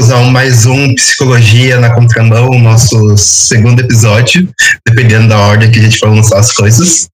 [0.00, 4.48] Bem-vindos mais um Psicologia na Contramão, nosso segundo episódio,
[4.88, 7.06] dependendo da ordem que a gente vai lançar as coisas.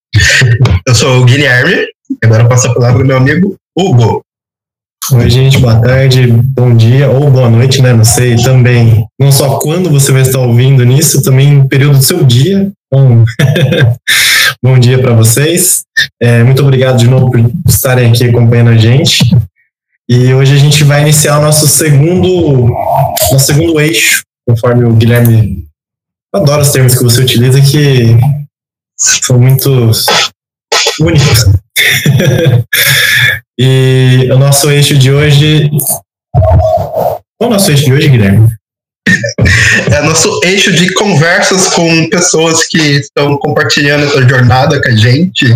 [0.86, 1.84] Eu sou o Guilherme,
[2.22, 4.22] agora passo a palavra ao meu amigo Hugo.
[5.10, 7.92] Oi, gente, boa tarde, bom dia ou boa noite, né?
[7.92, 9.04] Não sei também.
[9.18, 12.70] Não só quando você vai estar ouvindo nisso, também no período do seu dia.
[12.92, 13.24] Bom,
[14.62, 15.82] bom dia para vocês.
[16.22, 19.24] É, muito obrigado de novo por estarem aqui acompanhando a gente.
[20.08, 22.68] E hoje a gente vai iniciar o nosso segundo,
[23.32, 25.66] nosso segundo eixo, conforme o Guilherme.
[26.32, 28.16] Eu adoro os termos que você utiliza, que
[28.96, 29.90] são muito
[31.00, 31.46] únicos.
[33.58, 35.70] e o nosso eixo de hoje.
[36.32, 38.48] Qual é o nosso eixo de hoje, Guilherme?
[39.92, 45.46] É nosso eixo de conversas com pessoas que estão compartilhando essa jornada com a gente,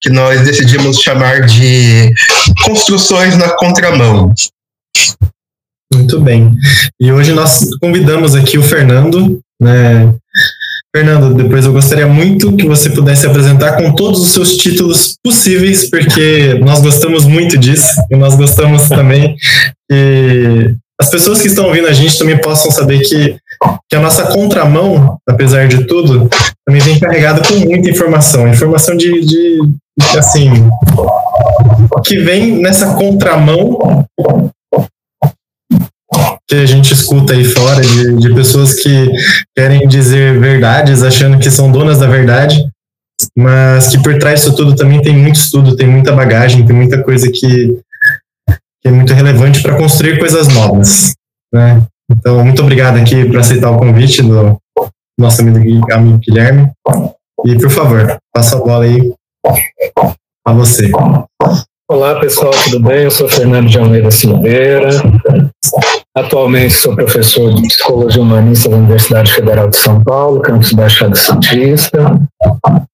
[0.00, 2.12] que nós decidimos chamar de
[2.64, 4.32] construções na contramão.
[5.92, 6.54] Muito bem.
[7.00, 10.14] E hoje nós convidamos aqui o Fernando, né?
[10.94, 15.88] Fernando, depois eu gostaria muito que você pudesse apresentar com todos os seus títulos possíveis,
[15.88, 19.34] porque nós gostamos muito disso e nós gostamos também
[19.90, 23.36] que as pessoas que estão ouvindo a gente também possam saber que,
[23.90, 26.30] que a nossa contramão, apesar de tudo,
[26.64, 28.46] também vem carregada com muita informação.
[28.46, 29.58] Informação de, de,
[29.98, 30.48] de assim,
[32.04, 34.06] que vem nessa contramão
[36.48, 39.10] que a gente escuta aí fora de, de pessoas que
[39.56, 42.64] querem dizer verdades achando que são donas da verdade,
[43.36, 47.02] mas que por trás disso tudo também tem muito estudo, tem muita bagagem, tem muita
[47.02, 47.76] coisa que,
[48.82, 51.14] que é muito relevante para construir coisas novas.
[51.54, 51.80] Né?
[52.10, 54.58] Então, muito obrigado aqui por aceitar o convite do
[55.18, 56.70] nosso amigo, amigo Guilherme.
[57.46, 59.12] E, por favor, passa a bola aí
[60.44, 60.90] a você.
[61.88, 63.04] Olá, pessoal, tudo bem?
[63.04, 64.90] Eu sou Fernando de Almeida Silveira.
[66.14, 72.20] Atualmente sou professor de Psicologia Humanista da Universidade Federal de São Paulo, campus Baixada Santista.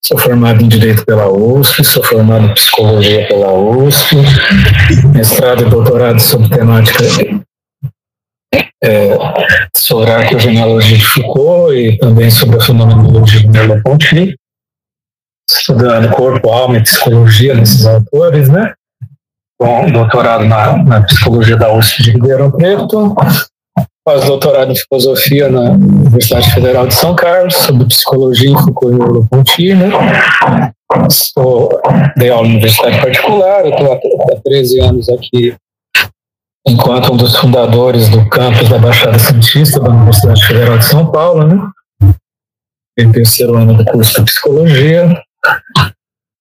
[0.04, 4.16] Sou formado em Direito pela USP, sou formado em Psicologia pela USP,
[5.12, 7.02] mestrado e doutorado sobre temática
[8.82, 9.16] é,
[9.76, 14.36] sobre a arqueogenealogia de Foucault e também sobre a fenomenologia do Merleau-Ponty,
[15.50, 18.74] estudando corpo, alma e psicologia nesses autores, né?
[19.58, 23.14] Com doutorado na, na psicologia da USP de Ribeirão Preto,
[24.04, 28.54] faz doutorado em filosofia na Universidade Federal de São Carlos, sobre psicologia e
[28.86, 29.90] Merleau-Ponty, né?
[31.08, 31.80] Estou,
[32.16, 35.54] dei aula em universidade particular, estou há 13 anos aqui
[36.68, 41.46] enquanto um dos fundadores do campus da Baixada Santista da Universidade Federal de São Paulo,
[41.46, 41.70] né?
[42.98, 45.22] Em terceiro ano do curso de psicologia.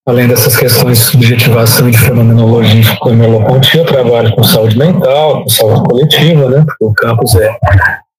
[0.07, 5.44] Além dessas questões de subjetivação e de fenomenologia com Merleau-Ponty, eu trabalho com saúde mental,
[5.44, 6.63] com saúde coletiva, né?
[6.66, 7.57] Porque o campus é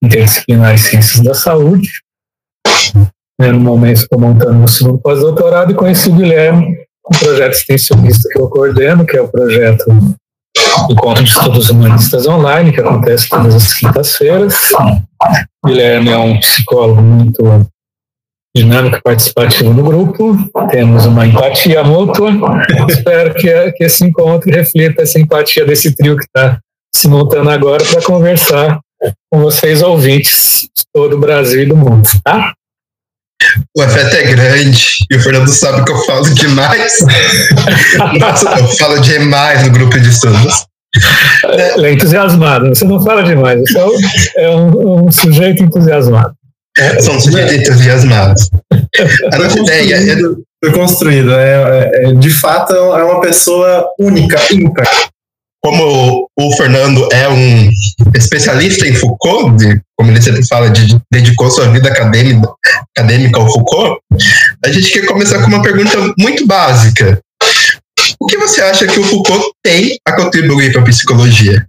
[0.03, 1.89] interdisciplinar em ciências da saúde.
[3.41, 6.77] É, no momento estou montando meu segundo pós-doutorado e conheci o Guilherme,
[7.11, 9.87] um projeto extensionista que eu coordeno, que é o projeto
[10.91, 14.55] Encontro de Estudos Humanistas Online, que acontece todas as quintas-feiras.
[15.65, 17.67] Guilherme é um psicólogo muito
[18.59, 20.37] dinâmica participativa no grupo,
[20.71, 22.33] temos uma empatia mútua.
[22.89, 26.59] Espero que, que esse encontro reflita essa empatia desse trio que está
[26.95, 28.81] se montando agora para conversar
[29.31, 32.53] com vocês ouvintes de todo o Brasil e do mundo, tá?
[33.77, 36.99] O afeto é grande e o Fernando sabe que eu falo demais.
[38.19, 40.67] Nossa, eu falo demais no grupo de estudos.
[41.45, 43.79] É, é entusiasmado, você não fala demais, você
[44.39, 46.35] é um, um sujeito entusiasmado.
[46.79, 48.51] É, São sujeitos entusiasmados.
[49.33, 50.17] A nossa ideia é.
[50.65, 51.33] Foi construído.
[51.33, 54.89] É, é, de fato, é uma pessoa única, ímpar.
[55.63, 57.69] Como o Fernando é um
[58.15, 62.49] especialista em Foucault, de, como ele sempre fala, de, dedicou sua vida acadêmica,
[62.97, 64.01] acadêmica ao Foucault,
[64.65, 67.21] a gente quer começar com uma pergunta muito básica.
[68.21, 71.67] O que você acha que o Foucault tem a contribuir para a psicologia?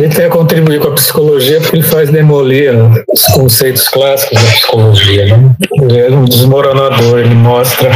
[0.00, 2.72] Ele a contribuir com a psicologia porque ele faz demolir
[3.06, 5.36] os conceitos clássicos da psicologia.
[5.36, 5.56] Né?
[5.74, 7.90] Ele é um desmoronador, ele mostra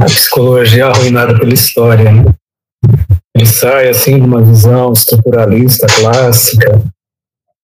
[0.00, 2.12] a psicologia arruinada pela história.
[2.12, 2.24] Né?
[3.36, 6.80] Ele sai assim de uma visão estruturalista clássica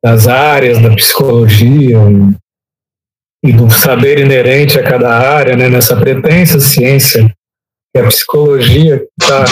[0.04, 1.98] das áreas da psicologia
[3.44, 5.68] e do saber inerente a cada área, né?
[5.68, 7.32] nessa pretensa ciência
[7.94, 9.44] que a psicologia está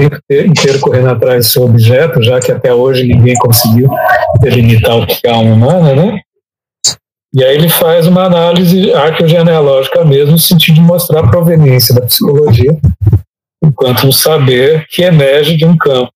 [0.00, 3.88] tempo inteiro correndo atrás do seu objeto, já que até hoje ninguém conseguiu
[4.40, 6.20] delimitar o que é a alma humana, né?
[7.32, 12.02] E aí ele faz uma análise arqueogenealógica mesmo, no sentido de mostrar a proveniência da
[12.02, 12.76] psicologia
[13.62, 16.12] enquanto um saber que emerge de um campo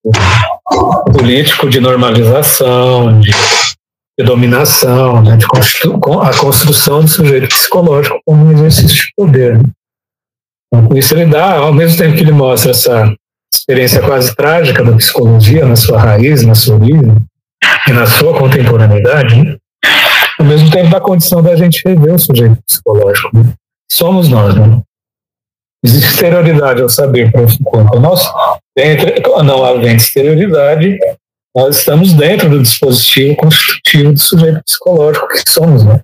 [1.13, 3.31] político de normalização, de,
[4.19, 9.59] de dominação, né, de constru, a construção do sujeito psicológico como um exercício de poder.
[9.59, 9.65] Né?
[10.67, 13.15] Então, com isso ele dá, ao mesmo tempo que ele mostra essa
[13.59, 17.17] experiência quase trágica da psicologia na sua raiz, na sua origem
[17.89, 19.57] e na sua contemporaneidade, né?
[20.39, 23.37] ao mesmo tempo da condição da gente rever o sujeito psicológico.
[23.37, 23.53] Né?
[23.91, 24.83] Somos nós, né?
[25.85, 27.99] Exterioridade ao saber Foucault.
[28.01, 28.27] Nós,
[28.77, 30.99] dentro, não havendo exterioridade,
[31.55, 36.01] nós estamos dentro do dispositivo constitutivo do sujeito psicológico que somos, né?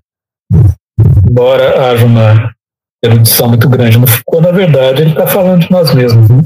[1.27, 2.55] Embora haja uma
[3.03, 6.45] erudição muito grande no Foucault, na verdade, ele está falando de nós mesmos, né?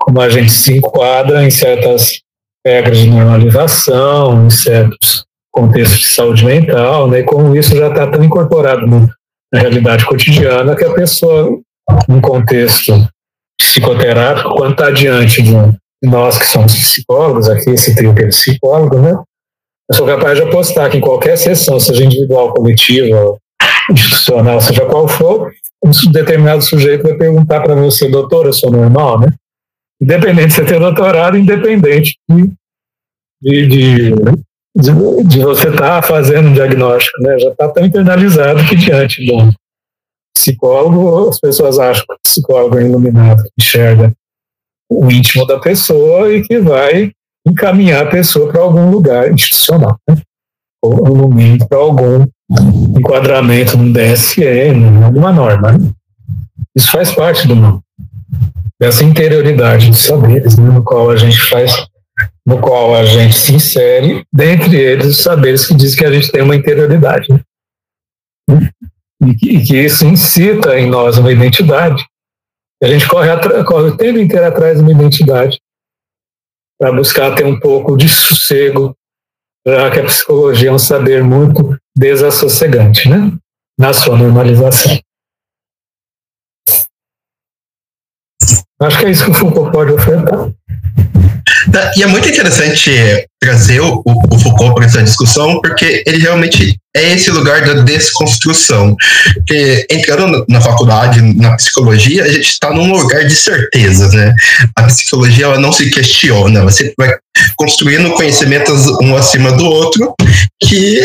[0.00, 2.20] Como a gente se enquadra em certas
[2.66, 7.20] regras de normalização, em certos contextos de saúde mental, né?
[7.20, 11.58] E como isso já está tão incorporado na realidade cotidiana que a pessoa,
[12.08, 12.92] num contexto
[13.58, 15.52] psicoterápico, quando está diante de
[16.02, 19.12] nós que somos psicólogos, aqui esse trio que é psicólogo, né?
[19.90, 23.36] Eu sou capaz de apostar que em qualquer sessão, seja individual, coletiva,
[23.90, 25.50] institucional, seja qual for,
[25.84, 29.28] um determinado sujeito vai perguntar para você, doutor, eu sou normal, né?
[30.00, 32.46] Independente de você ter doutorado, independente de,
[33.42, 34.14] de, de
[34.76, 37.38] de, você estar tá fazendo um diagnóstico, né?
[37.38, 39.52] Já está tão internalizado que diante do
[40.34, 44.12] psicólogo, as pessoas acham que o psicólogo é iluminado, que enxerga
[44.90, 47.12] o íntimo da pessoa e que vai
[47.46, 50.16] encaminhar a pessoa para algum lugar institucional, né?
[50.82, 52.26] ou no mínimo para algum
[52.98, 55.72] enquadramento no DSM, alguma norma.
[55.72, 55.90] Né?
[56.74, 57.54] Isso faz parte do
[58.80, 60.70] dessa interioridade dos saberes, né?
[60.70, 61.86] no qual a gente faz
[62.46, 66.32] no qual a gente se insere, dentre eles os saberes que dizem que a gente
[66.32, 67.26] tem uma interioridade.
[67.30, 68.70] Né?
[69.22, 72.04] E, que, e, que, isso incita em nós uma identidade.
[72.82, 73.28] A gente corre,
[73.64, 75.60] corre o tempo inteiro atrás de uma identidade
[76.78, 78.96] para buscar ter um pouco de sossego,
[79.66, 83.32] já que a psicologia é um saber muito desassossegante, né?
[83.78, 84.98] Na sua normalização.
[88.82, 90.48] Acho que é isso que o Foucault pode ofertar.
[91.96, 92.90] E é muito interessante
[93.40, 98.96] trazer o, o Foucault para essa discussão, porque ele realmente é esse lugar da desconstrução.
[99.34, 104.34] Porque entrando na faculdade, na psicologia, a gente está num lugar de certezas, né?
[104.76, 107.14] A psicologia ela não se questiona, você vai
[107.56, 110.14] construindo conhecimentos um acima do outro
[110.62, 111.00] que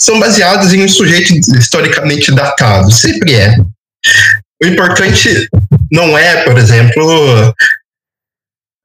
[0.00, 3.56] são baseados em um sujeito historicamente datado, sempre é.
[4.62, 5.48] O importante
[5.92, 7.54] não é, por exemplo,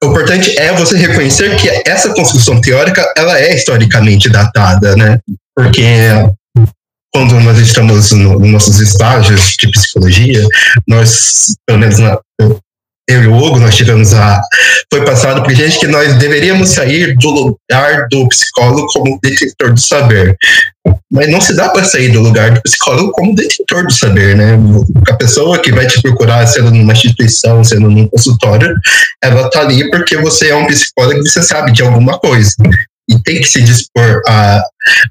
[0.04, 5.19] o importante é você reconhecer que essa construção teórica ela é historicamente datada, né?
[5.56, 5.83] Porque
[7.13, 10.45] quando nós estamos nos no nossos estágios de psicologia,
[10.88, 12.19] nós, pelo menos na,
[13.09, 14.42] e o Hugo, nós tivemos a.
[14.92, 19.80] Foi passado por gente que nós deveríamos sair do lugar do psicólogo como detentor do
[19.80, 20.36] saber.
[21.09, 24.59] Mas não se dá para sair do lugar do psicólogo como detentor do saber, né?
[25.09, 28.76] A pessoa que vai te procurar, sendo numa instituição, sendo num consultório,
[29.23, 32.52] ela tá ali porque você é um psicólogo e você sabe de alguma coisa.
[33.09, 34.61] E tem que se dispor a,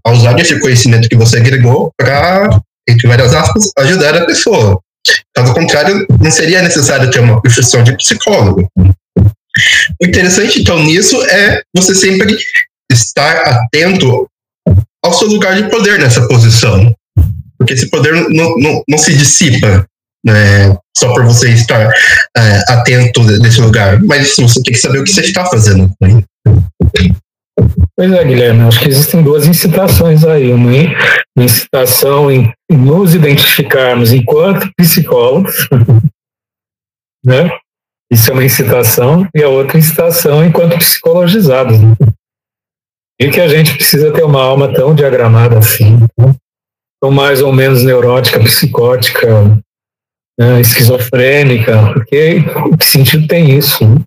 [0.05, 4.83] a usar esse conhecimento que você agregou para, entre várias aspas, ajudar a pessoa.
[5.35, 8.69] Caso contrário, não seria necessário ter uma profissão de psicólogo.
[10.01, 12.37] O interessante, então, nisso é você sempre
[12.91, 14.29] estar atento
[15.05, 16.95] ao seu lugar de poder nessa posição.
[17.59, 19.87] Porque esse poder não, não, não se dissipa
[20.25, 21.91] né, só por você estar
[22.37, 25.91] é, atento desse lugar, mas você tem que saber o que você está fazendo.
[27.97, 30.53] Pois é, Guilherme, acho que existem duas incitações aí.
[30.53, 30.73] Uma
[31.39, 35.69] incitação em nos identificarmos enquanto psicólogos,
[37.25, 37.51] né?
[38.11, 41.81] Isso é uma incitação, e a outra incitação enquanto psicologizados.
[41.81, 41.97] Né?
[43.21, 46.35] E que a gente precisa ter uma alma tão diagramada assim, né?
[47.03, 49.45] tão mais ou menos neurótica, psicótica,
[50.39, 50.61] né?
[50.61, 52.45] esquizofrênica, porque
[52.79, 53.89] que sentido tem isso?
[53.89, 54.01] Né?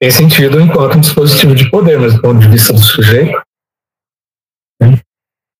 [0.00, 3.40] Tem sentido enquanto um dispositivo de poder, mas do ponto de vista do sujeito,
[4.80, 5.00] né?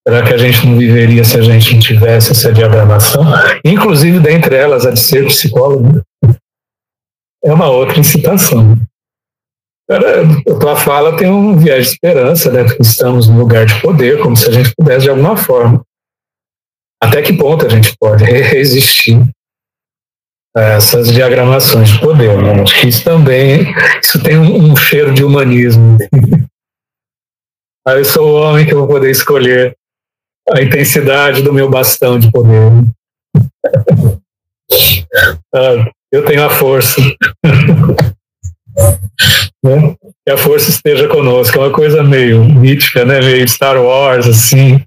[0.06, 3.24] será que a gente não viveria se a gente não tivesse essa diagramação?
[3.64, 6.36] Inclusive, dentre elas, a de ser psicólogo, né?
[7.44, 8.76] é uma outra incitação.
[9.88, 12.64] Cara, a tua fala tem um viés de esperança, né?
[12.64, 15.80] Porque estamos no lugar de poder, como se a gente pudesse de alguma forma.
[17.00, 19.22] Até que ponto a gente pode resistir
[20.56, 22.36] essas diagramações de poder.
[22.42, 22.62] Né?
[22.62, 25.98] Acho que isso também isso tem um, um cheiro de humanismo.
[27.86, 29.76] Aí eu sou o homem que vou poder escolher
[30.50, 32.72] a intensidade do meu bastão de poder.
[35.54, 37.00] Ah, eu tenho a força.
[39.64, 39.96] Né?
[40.24, 41.56] Que a força esteja conosco.
[41.56, 43.20] É uma coisa meio mítica, né?
[43.20, 44.80] meio Star Wars, assim,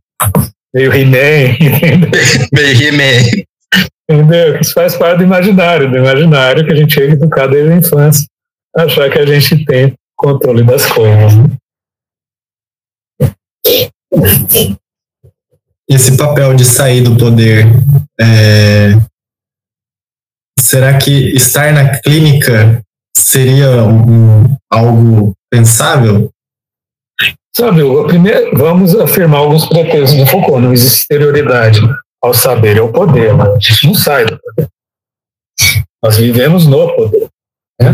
[0.74, 1.58] meio He-Man,
[2.54, 3.44] meio He-Man.
[4.10, 4.60] Entendeu?
[4.60, 8.28] Isso faz parte do imaginário, do imaginário que a gente é educado desde a infância,
[8.76, 11.36] achar que a gente tem controle das coisas.
[11.36, 11.46] Né?
[15.88, 17.66] Esse papel de sair do poder,
[18.20, 18.94] é...
[20.60, 22.82] será que estar na clínica
[23.16, 26.32] seria um, algo pensável?
[27.56, 30.62] Sabe, primeiro, vamos afirmar alguns pretextos do Foucault.
[30.62, 31.82] Não existe exterioridade
[32.22, 34.70] ao saber e ao poder, mas a gente não sai do poder.
[36.04, 37.30] Nós vivemos no poder.
[37.82, 37.90] Né?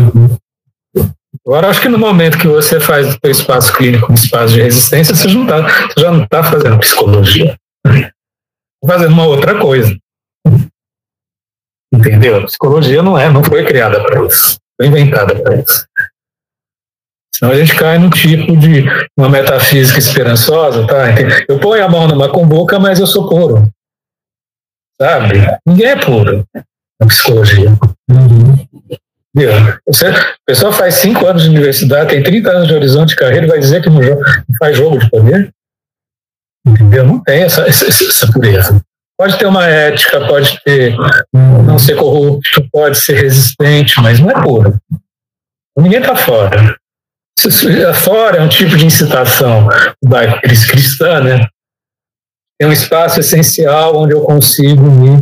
[1.46, 4.62] Agora, acho que no momento que você faz o seu espaço clínico um espaço de
[4.62, 7.56] resistência, você, tá, já não está fazendo psicologia.
[7.86, 9.96] Está fazendo uma outra coisa.
[11.94, 12.38] Entendeu?
[12.38, 14.58] A psicologia não é, não foi criada para isso.
[14.76, 15.86] Foi inventada para isso.
[17.34, 18.84] Senão a gente cai no tipo de
[19.16, 21.04] uma metafísica esperançosa, tá?
[21.48, 23.70] Eu ponho a mão numa cumbuca, mas eu sou puro.
[25.00, 25.46] Sabe?
[25.66, 26.46] Ninguém é puro
[27.00, 27.70] na psicologia.
[28.10, 28.66] Uhum.
[29.86, 33.44] Você, a pessoa faz cinco anos de universidade, tem 30 anos de horizonte de carreira
[33.44, 34.00] e vai dizer que não,
[34.58, 35.52] faz jogo de poder?
[36.66, 37.04] Entendeu?
[37.04, 38.80] Não tem essa, essa, essa pureza.
[39.18, 40.96] Pode ter uma ética, pode ter
[41.32, 44.78] não ser corrupto, pode ser resistente, mas não é puro.
[45.78, 46.76] Ninguém está fora.
[47.94, 49.68] Fora é um tipo de incitação
[50.02, 51.46] da cristã, né?
[52.58, 55.20] Tem um espaço essencial onde eu consigo me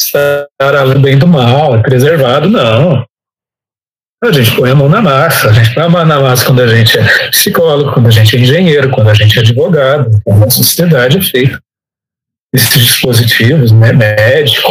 [0.00, 3.04] estar além bem do mal, é preservado, não.
[4.22, 6.62] A gente põe a mão na massa, a gente põe a mão na massa quando
[6.62, 10.44] a gente é psicólogo, quando a gente é engenheiro, quando a gente é advogado, quando
[10.44, 11.60] a sociedade é feita.
[12.54, 14.68] Esses dispositivos, né, médico,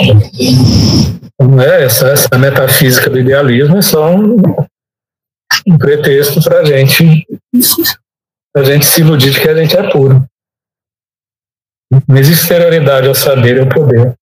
[1.40, 4.38] não é essa, essa metafísica do idealismo é só um,
[5.68, 7.28] um pretexto para a gente,
[8.56, 10.26] a gente se iludir de que a gente é puro.
[12.10, 14.14] Existe exterioridade saber e ao poder.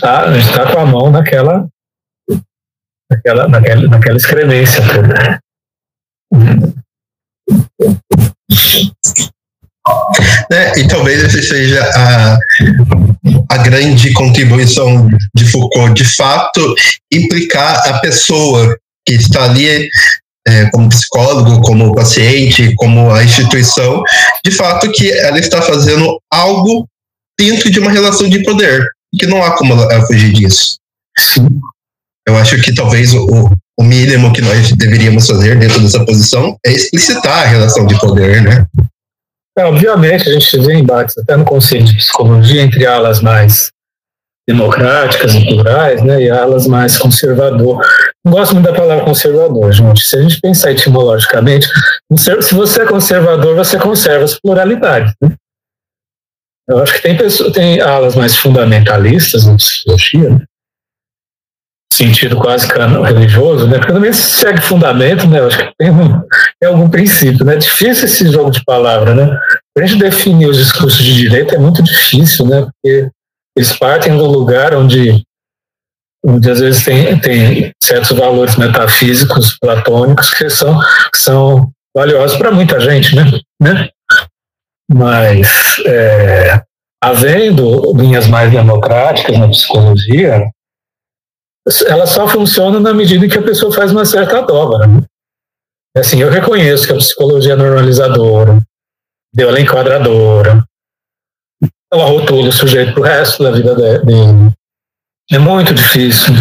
[0.00, 1.68] Tá, a gente está com a mão naquela,
[3.10, 5.40] naquela, naquela, naquela excremência toda.
[10.50, 12.38] É, e talvez essa seja a,
[13.50, 16.74] a grande contribuição de Foucault, de fato,
[17.12, 19.88] implicar a pessoa que está ali
[20.48, 24.02] é, como psicólogo, como paciente, como a instituição,
[24.44, 26.88] de fato que ela está fazendo algo
[27.38, 28.84] dentro de uma relação de poder,
[29.18, 30.78] que não há como ela fugir disso.
[32.26, 36.72] Eu acho que talvez o, o mínimo que nós deveríamos fazer dentro dessa posição é
[36.72, 38.66] explicitar a relação de poder, né?
[39.58, 43.70] É, obviamente, a gente vê embates até no conceito de psicologia entre alas mais
[44.48, 47.84] democráticas e plurais, né, e alas mais conservador.
[48.24, 50.02] Não gosto muito da palavra conservador, gente.
[50.02, 51.68] Se a gente pensar etimologicamente,
[52.16, 55.12] se você é conservador, você conserva as pluralidades.
[55.22, 55.34] Né?
[56.66, 60.44] Eu acho que tem, pessoas, tem alas mais fundamentalistas na psicologia, né?
[61.92, 63.78] sentido quase religioso, né?
[63.78, 65.40] Porque também se segue fundamento, né?
[65.40, 66.20] Eu acho que tem, um,
[66.60, 67.54] tem algum princípio, né?
[67.54, 69.36] É difícil esse jogo de palavra, né?
[69.74, 72.62] Para a gente definir os discursos de direito é muito difícil, né?
[72.62, 73.10] Porque
[73.58, 75.24] eles partem do lugar onde,
[76.24, 80.78] onde às vezes tem, tem certos valores metafísicos platônicos que são,
[81.12, 83.24] que são valiosos para muita gente, né?
[83.60, 83.88] né?
[84.88, 85.48] Mas,
[85.86, 86.62] é,
[87.02, 90.48] havendo linhas mais democráticas na psicologia,
[91.88, 94.86] ela só funciona na medida em que a pessoa faz uma certa dobra.
[94.86, 95.02] Né?
[95.96, 98.62] Assim, eu reconheço que a psicologia é normalizadora,
[99.36, 100.64] ela é enquadradora,
[101.92, 104.52] ela rotula o sujeito para o resto da vida dele.
[105.30, 106.34] É muito difícil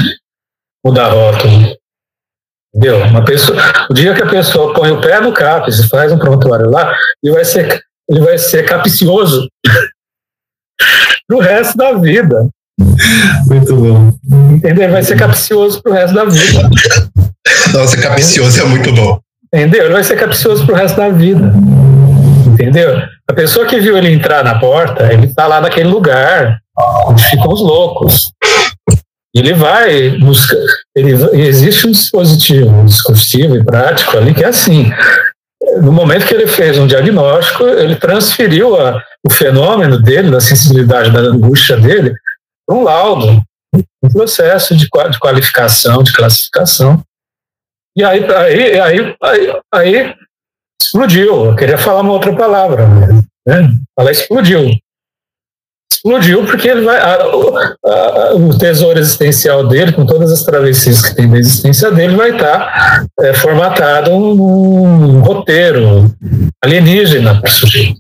[0.85, 1.75] mudar rótulo.
[2.73, 3.03] Entendeu?
[3.05, 3.57] Uma pessoa,
[3.89, 6.95] o dia que a pessoa põe o pé no CAPES e faz um prontuário lá,
[7.23, 9.47] ele vai ser, ele vai ser capicioso
[11.27, 12.49] pro resto da vida.
[13.47, 14.13] Muito bom.
[14.53, 14.83] Entendeu?
[14.83, 16.69] Ele vai ser capcioso pro resto da vida.
[17.73, 19.19] Nossa, capcioso é muito bom.
[19.53, 19.85] Entendeu?
[19.85, 21.53] Ele vai ser capcioso pro resto da vida.
[22.77, 23.01] Entendeu?
[23.27, 26.60] A pessoa que viu ele entrar na porta, ele está lá naquele lugar
[27.07, 28.31] onde ficam os loucos.
[29.36, 30.57] Ele vai buscar.
[30.96, 34.91] Ele, existe um dispositivo discursivo e prático ali que é assim.
[35.81, 41.12] No momento que ele fez um diagnóstico, ele transferiu a, o fenômeno dele, da sensibilidade,
[41.12, 42.13] da angústia dele,
[42.65, 43.41] para um laudo,
[43.75, 47.01] um processo de, de qualificação, de classificação.
[47.98, 50.15] E aí, aí, aí, aí, aí
[50.88, 51.46] explodiu.
[51.46, 52.88] Eu queria falar uma outra palavra.
[53.48, 53.72] Né?
[53.98, 54.72] Ela explodiu.
[55.91, 61.29] explodiu porque vai a, a, o tesouro existencial dele, com todas as travessias que tem
[61.29, 66.12] da existência dele, vai estar tá, é, formatado num roteiro
[66.63, 68.00] alienígena para sujeito.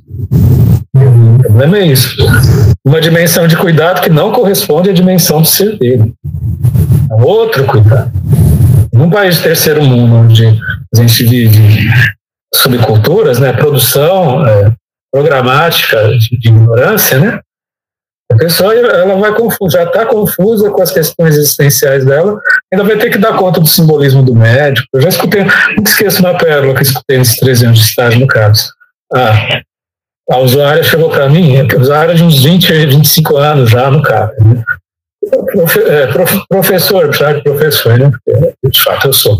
[0.95, 2.17] O problema é isso.
[2.85, 6.13] Uma dimensão de cuidado que não corresponde à dimensão do ser dele.
[7.11, 8.11] É outro cuidado.
[8.91, 11.87] Num país de terceiro mundo, onde a gente vive
[12.59, 14.73] subculturas, né, produção é,
[15.11, 17.39] programática de, de ignorância, né,
[18.31, 19.31] a pessoa ela vai
[19.71, 22.39] já está confusa com as questões existenciais dela,
[22.71, 24.85] ainda vai ter que dar conta do simbolismo do médico.
[24.93, 28.27] Eu já escutei, não esqueço uma pérola que escutei nesses 13 anos de estágio no
[28.27, 28.69] CAPS.
[29.13, 29.61] Ah,
[30.29, 34.43] a usuária chegou para mim, a usuária de uns 20, 25 anos já no CAPS.
[34.43, 34.63] Né?
[35.53, 38.11] Profe, é, prof, professor, de professor, né?
[38.63, 39.37] De fato eu sou.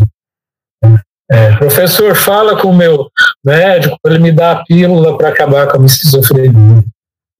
[1.30, 3.10] É, professor, fala com o meu
[3.44, 6.50] médico para ele me dar a pílula para acabar com a minha esquizofrenia.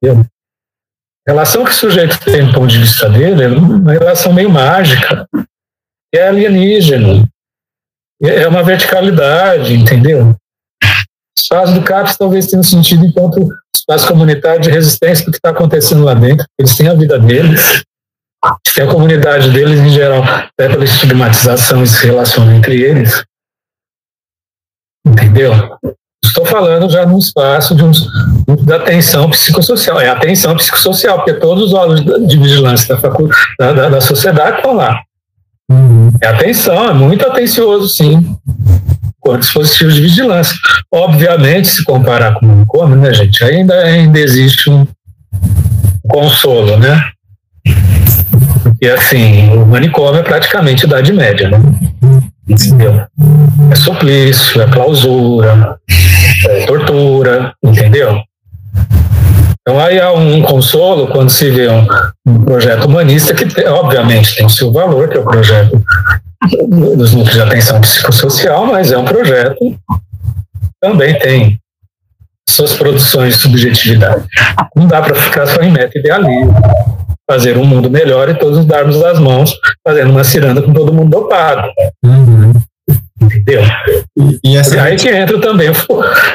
[0.03, 0.27] Entendeu?
[1.27, 4.51] A relação que o sujeito tem do ponto de vista dele é uma relação meio
[4.51, 5.27] mágica,
[6.15, 7.29] é alienígena,
[8.23, 10.31] é uma verticalidade, entendeu?
[10.31, 15.39] O espaço do CAPS talvez tenha um sentido enquanto espaço comunitário de resistência do que
[15.39, 17.83] está acontecendo lá dentro, eles têm a vida deles,
[18.75, 23.23] têm a comunidade deles em geral, até pela estigmatização e se relacionam entre eles,
[25.07, 25.53] entendeu?
[26.25, 27.93] Estou falando já num espaço de um,
[28.65, 30.01] da atenção psicossocial.
[30.01, 33.09] É atenção psicossocial, porque todos os órgãos de vigilância da,
[33.59, 35.01] da, da, da sociedade estão lá.
[35.71, 36.11] Uhum.
[36.21, 38.37] É atenção, é muito atencioso, sim,
[39.21, 40.57] com dispositivos de vigilância.
[40.93, 44.87] Obviamente, se comparar com o manicômio, né, gente, ainda, ainda existe um
[46.09, 47.13] consolo, né?
[48.79, 51.59] Porque, assim, o manicômio é praticamente idade média, né?
[52.49, 53.05] Entendeu?
[53.73, 55.77] É suplício, é clausura,
[56.47, 58.23] é tortura, entendeu?
[59.61, 61.87] Então aí há um consolo quando se vê um,
[62.27, 65.83] um projeto humanista que, obviamente, tem o seu valor, que é o projeto
[66.69, 69.77] dos núcleos de atenção psicossocial, mas é um projeto
[70.81, 71.59] também tem
[72.49, 74.25] suas produções de subjetividade.
[74.75, 76.55] Não dá para ficar só em meta idealismo,
[77.31, 79.55] fazer um mundo melhor e todos darmos as mãos
[79.87, 81.69] fazendo uma ciranda com todo mundo dopado.
[82.05, 82.53] Uhum.
[83.21, 83.63] Entendeu?
[84.43, 85.69] E, essa aí que entra também,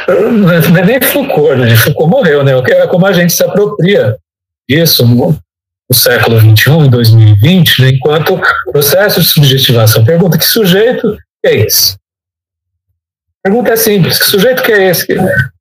[0.07, 1.75] não é nem Foucault, né?
[1.75, 2.51] Foucault morreu, né?
[2.51, 4.17] É como a gente se apropria
[4.69, 7.89] disso no, no século XXI, em 2020, né?
[7.89, 8.39] enquanto
[8.71, 10.05] processo de subjetivação.
[10.05, 11.95] Pergunta que sujeito é esse?
[13.43, 15.07] Pergunta é simples, que sujeito que é esse?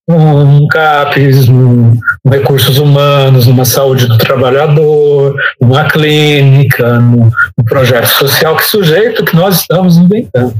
[0.08, 1.96] Um CAPES, um,
[2.28, 9.36] recursos humanos, numa saúde do trabalhador, numa clínica, num, num projeto social, que sujeito que
[9.36, 10.54] nós estamos inventando.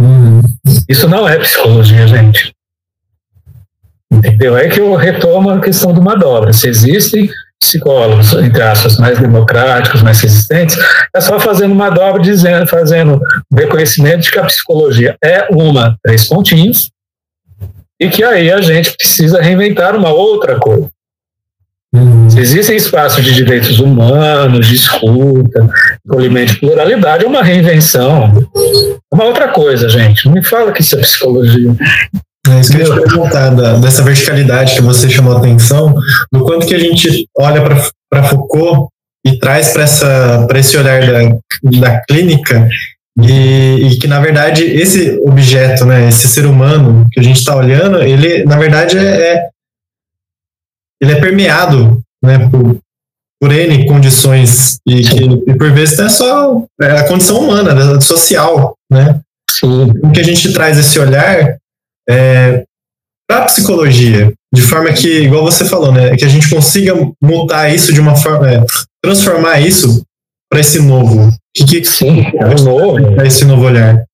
[0.00, 0.42] Uhum.
[0.88, 2.52] Isso não é psicologia, gente.
[4.12, 4.56] Entendeu?
[4.56, 6.52] É que eu retomo a questão de uma dobra.
[6.52, 7.30] Se existem
[7.62, 10.76] psicólogos, entre aspas, mais democráticos, mais resistentes,
[11.14, 13.20] é só fazendo uma dobra, dizendo, fazendo
[13.54, 16.90] reconhecimento de que a psicologia é uma, três pontinhos,
[18.02, 20.90] e que aí a gente precisa reinventar uma outra coisa.
[21.94, 22.28] Uhum.
[22.28, 25.68] Se existem espaços de direitos humanos, de escuta,
[26.08, 28.32] acolhimento de pluralidade, é uma reinvenção.
[28.56, 30.26] É uma outra coisa, gente.
[30.26, 31.70] Não me fala que isso é psicologia.
[32.48, 35.94] É isso que eu ia perguntar, da, dessa verticalidade que você chamou a atenção,
[36.32, 37.62] do quanto que a gente olha
[38.10, 38.88] para Foucault
[39.24, 42.68] e traz para esse olhar da, da clínica
[43.20, 47.54] e, e, que na verdade esse objeto, né, esse ser humano que a gente está
[47.54, 49.48] olhando, ele na verdade é, é
[51.00, 52.78] ele é permeado né, por,
[53.40, 58.00] por N condições e, que, e por vezes é só é a condição humana, né,
[58.00, 59.20] social, né?
[59.50, 59.92] Sim.
[60.02, 61.56] O que a gente traz esse olhar
[62.08, 62.64] é,
[63.28, 67.72] para a psicologia, de forma que, igual você falou, né, que a gente consiga mutar
[67.74, 68.64] isso de uma forma, é,
[69.02, 70.02] transformar isso
[70.52, 71.30] para esse novo.
[71.54, 73.14] Que, que Sim, é um novo.
[73.14, 74.04] Para esse novo olhar.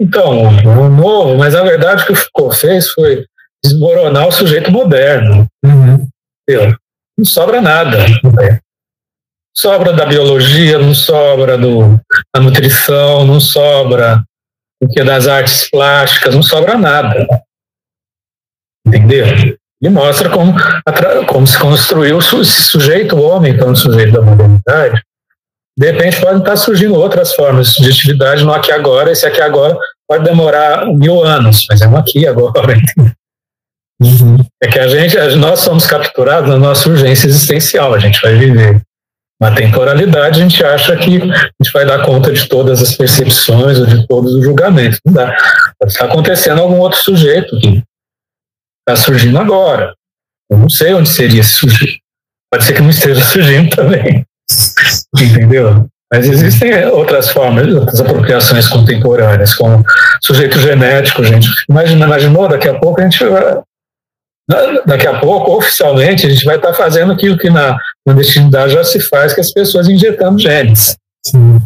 [0.00, 3.24] Então, um novo, mas a verdade que o Foucault fez foi
[3.64, 5.46] desmoronar o sujeito moderno.
[5.64, 6.08] Uhum.
[7.16, 7.98] Não sobra nada.
[9.56, 12.00] Sobra da biologia, não sobra do,
[12.34, 14.24] da nutrição, não sobra
[14.82, 17.26] o que é das artes plásticas, não sobra nada.
[18.84, 19.26] Entendeu?
[19.80, 20.52] E mostra como,
[21.26, 25.00] como se construiu esse sujeito, o homem, então, o sujeito da modernidade.
[25.78, 29.10] De repente podem estar surgindo outras formas de subjetividade no aqui agora.
[29.10, 29.76] Esse aqui agora
[30.08, 32.52] pode demorar mil anos, mas é um aqui agora.
[33.98, 34.36] Uhum.
[34.62, 38.82] É que a gente, nós somos capturados na nossa urgência existencial, a gente vai viver
[39.40, 43.78] uma temporalidade, a gente acha que a gente vai dar conta de todas as percepções
[43.78, 44.98] ou de todos os julgamentos.
[45.04, 45.36] Não dá.
[45.84, 47.82] Está acontecendo algum outro sujeito que
[48.86, 49.94] está surgindo agora.
[50.50, 51.98] Eu não sei onde seria esse sujeito.
[52.50, 54.24] Pode ser que não esteja surgindo também.
[55.20, 55.88] Entendeu?
[56.12, 59.84] Mas existem outras formas, outras apropriações contemporâneas, como
[60.22, 61.48] sujeito genético, gente.
[61.68, 63.60] Imagina, imaginou, daqui a pouco a gente vai,
[64.86, 69.00] daqui a pouco, oficialmente, a gente vai estar fazendo aquilo que na clandestinidade já se
[69.00, 70.96] faz, que as pessoas injetando genes.
[71.26, 71.58] Sim.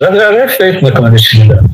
[0.00, 1.68] Já, já é feito na clandestinidade.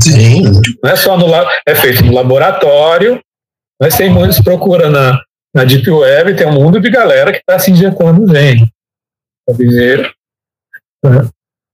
[0.00, 0.42] Sim.
[0.82, 1.26] Não é só no
[1.66, 3.18] é feito no laboratório,
[3.80, 5.18] mas tem muitos procura na,
[5.54, 8.70] na Deep Web, tem um mundo de galera que está se injetando gene.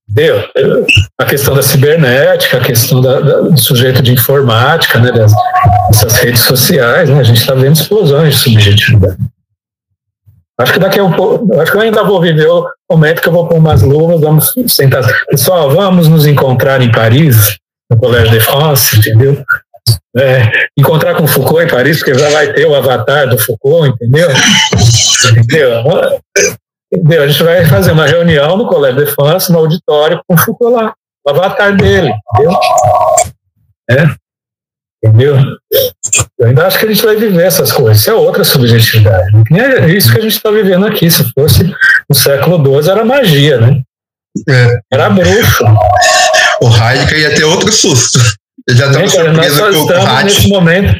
[0.07, 0.51] Deu.
[1.19, 5.33] A questão da cibernética, a questão da, da, do sujeito de informática, né, das,
[5.89, 9.19] dessas redes sociais, né, a gente está vendo explosões de subjetividade.
[10.61, 13.29] Acho que daqui a um pouco, acho que eu ainda vou viver o momento que
[13.29, 15.03] eu vou pôr umas luvas, vamos sentar.
[15.27, 17.57] Pessoal, vamos nos encontrar em Paris,
[17.91, 19.43] no Colégio de France, entendeu?
[20.17, 24.29] É, encontrar com Foucault em Paris, porque já vai ter o avatar do Foucault, entendeu?
[25.33, 25.83] entendeu?
[26.95, 27.25] Entendeu?
[27.25, 30.77] A gente vai fazer uma reunião no Colégio de France, no auditório, com o Foucault
[30.77, 30.95] lá,
[31.27, 32.59] o avatar dele, entendeu?
[33.91, 34.15] É.
[35.05, 35.37] Entendeu?
[36.39, 37.99] Eu ainda acho que a gente vai viver essas coisas.
[37.99, 39.31] Isso é outra subjetividade.
[39.53, 41.11] É isso que a gente está vivendo aqui.
[41.11, 41.65] Se fosse
[42.09, 43.83] no século XII, era magia, né?
[44.49, 44.79] É.
[44.93, 45.65] Era bruxo.
[46.63, 48.19] O Heidegger ia ter outro susto.
[48.67, 50.95] Eu já estava surpreso com o estamos nesse momento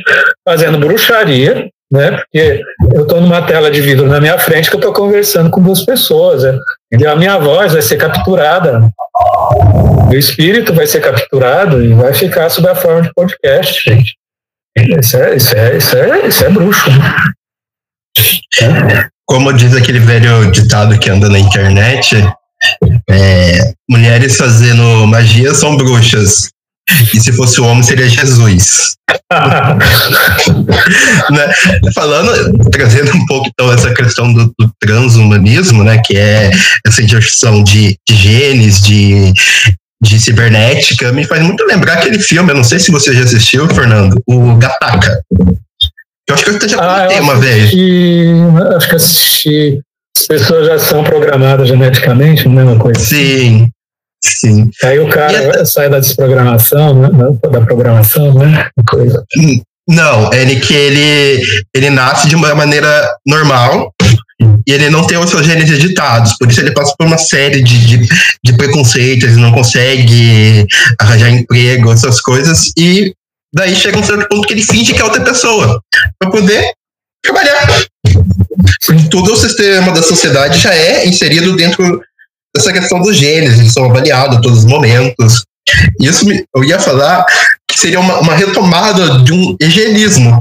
[0.47, 2.11] fazendo bruxaria né?
[2.11, 2.61] Porque
[2.93, 5.85] eu estou numa tela de vidro na minha frente que eu estou conversando com duas
[5.85, 6.59] pessoas, né?
[7.07, 8.89] A minha voz vai ser capturada,
[10.11, 14.17] o espírito vai ser capturado e vai ficar sob a forma de podcast, gente.
[14.77, 16.91] Isso é, isso é, isso é, isso é bruxo.
[16.91, 19.09] Né?
[19.27, 22.17] Como diz aquele velho ditado que anda na internet,
[23.09, 26.51] é, mulheres fazendo magia são bruxas.
[27.15, 28.95] E se fosse o homem, seria Jesus.
[31.31, 31.55] né?
[31.95, 36.01] Falando, trazendo um pouco então essa questão do, do transhumanismo, né?
[36.05, 36.51] Que é
[36.87, 39.33] essa injeção de, de genes, de,
[40.03, 43.67] de cibernética, me faz muito lembrar aquele filme, eu não sei se você já assistiu,
[43.69, 45.23] Fernando, o Gataca.
[46.29, 47.73] Eu acho que eu já comentei ah, uma vez.
[48.77, 49.81] Acho que assisti.
[50.17, 53.01] As pessoas já são programadas geneticamente, não é uma coisa?
[53.01, 53.69] Sim,
[54.25, 54.71] Sim.
[54.83, 55.67] Aí o cara a...
[55.67, 57.09] sai da desprogramação, né?
[57.51, 58.69] da programação, né?
[58.89, 59.23] Coisa.
[59.87, 61.43] Não, ele que ele,
[61.75, 63.93] ele nasce de uma maneira normal
[64.67, 67.63] e ele não tem os seus genes editados, por isso ele passa por uma série
[67.63, 68.09] de, de,
[68.43, 70.67] de preconceitos, ele não consegue
[70.99, 73.15] arranjar emprego, essas coisas, e
[73.55, 75.81] daí chega um certo ponto que ele finge que é outra pessoa,
[76.19, 76.73] para poder
[77.23, 77.85] trabalhar.
[79.11, 82.03] Todo o sistema da sociedade já é inserido dentro
[82.57, 85.45] essa questão dos genes, eles são avaliados a todos os momentos.
[86.01, 87.25] Isso eu ia falar
[87.69, 90.39] que seria uma, uma retomada de um higienismo.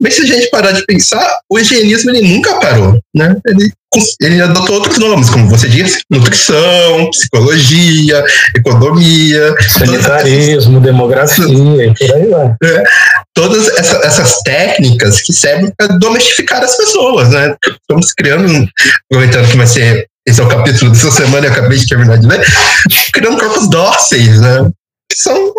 [0.00, 3.34] Mas se a gente parar de pensar, o higienismo ele nunca parou, né?
[3.46, 3.72] Ele,
[4.20, 8.22] ele adotou outros nomes, como você disse, nutrição, psicologia,
[8.54, 12.54] economia, sanitarismo, demografia, e por aí vai.
[12.62, 12.84] É,
[13.34, 17.56] todas essa, essas técnicas que servem para domesticar as pessoas, né?
[17.66, 18.68] Estamos criando,
[19.10, 22.26] aproveitando que vai ser esse é o capítulo dessa semana, eu acabei de terminar de
[22.26, 22.44] ler,
[23.12, 24.68] criando corpos dóceis, né?
[25.10, 25.52] Que são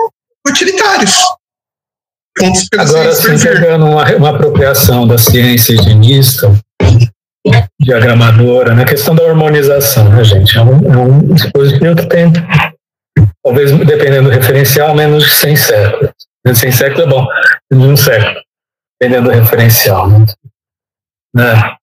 [0.45, 1.15] utilitários.
[2.77, 6.53] Agora, assim, pegando uma, uma apropriação da ciência higienista,
[7.79, 10.57] diagramadora, na questão da hormonização, né, gente?
[10.57, 12.31] É um, é um dispositivo que tem,
[13.43, 16.11] talvez, dependendo do referencial, menos de 100 séculos.
[16.53, 17.25] 100 séculos é bom,
[17.71, 18.41] menos de um século,
[18.99, 20.09] dependendo do referencial.
[21.33, 21.77] Né?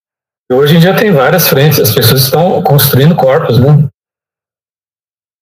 [0.51, 3.87] Hoje em dia tem várias frentes, as pessoas estão construindo corpos, né?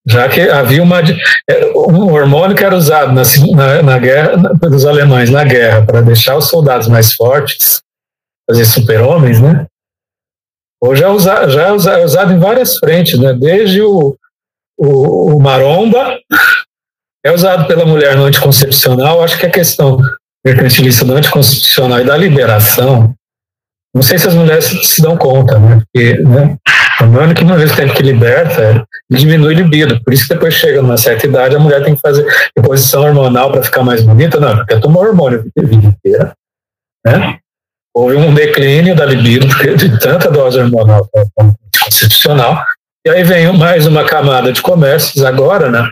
[0.08, 3.24] Já que havia uma, é, um hormônio que era usado na,
[3.56, 7.82] na, na guerra, pelos alemães na guerra para deixar os soldados mais fortes,
[8.50, 9.66] fazer super-homens, né?
[10.82, 13.34] Hoje é usado, já é usado, é usado em várias frentes, né?
[13.34, 14.18] Desde o,
[14.78, 16.20] o, o maromba,
[17.26, 19.98] é usado pela mulher no anticoncepcional, acho que a questão
[20.46, 23.16] mercantilista do anticoncepcional e da liberação
[23.94, 25.80] não sei se as mulheres se dão conta, né?
[25.94, 26.58] Porque, né?
[27.00, 30.02] Hormônio que no mesmo tempo que liberta, diminui libido.
[30.04, 32.26] Por isso que depois chega numa certa idade, a mulher tem que fazer
[32.58, 34.40] reposição hormonal para ficar mais bonita.
[34.40, 36.34] Não, porque tomou hormônio a vida inteira.
[37.06, 37.38] Né?
[37.94, 39.46] Houve um declínio da libido
[39.78, 41.08] de tanta dose hormonal
[41.84, 42.64] concepcional.
[43.06, 45.88] E aí vem mais uma camada de comércios agora, né?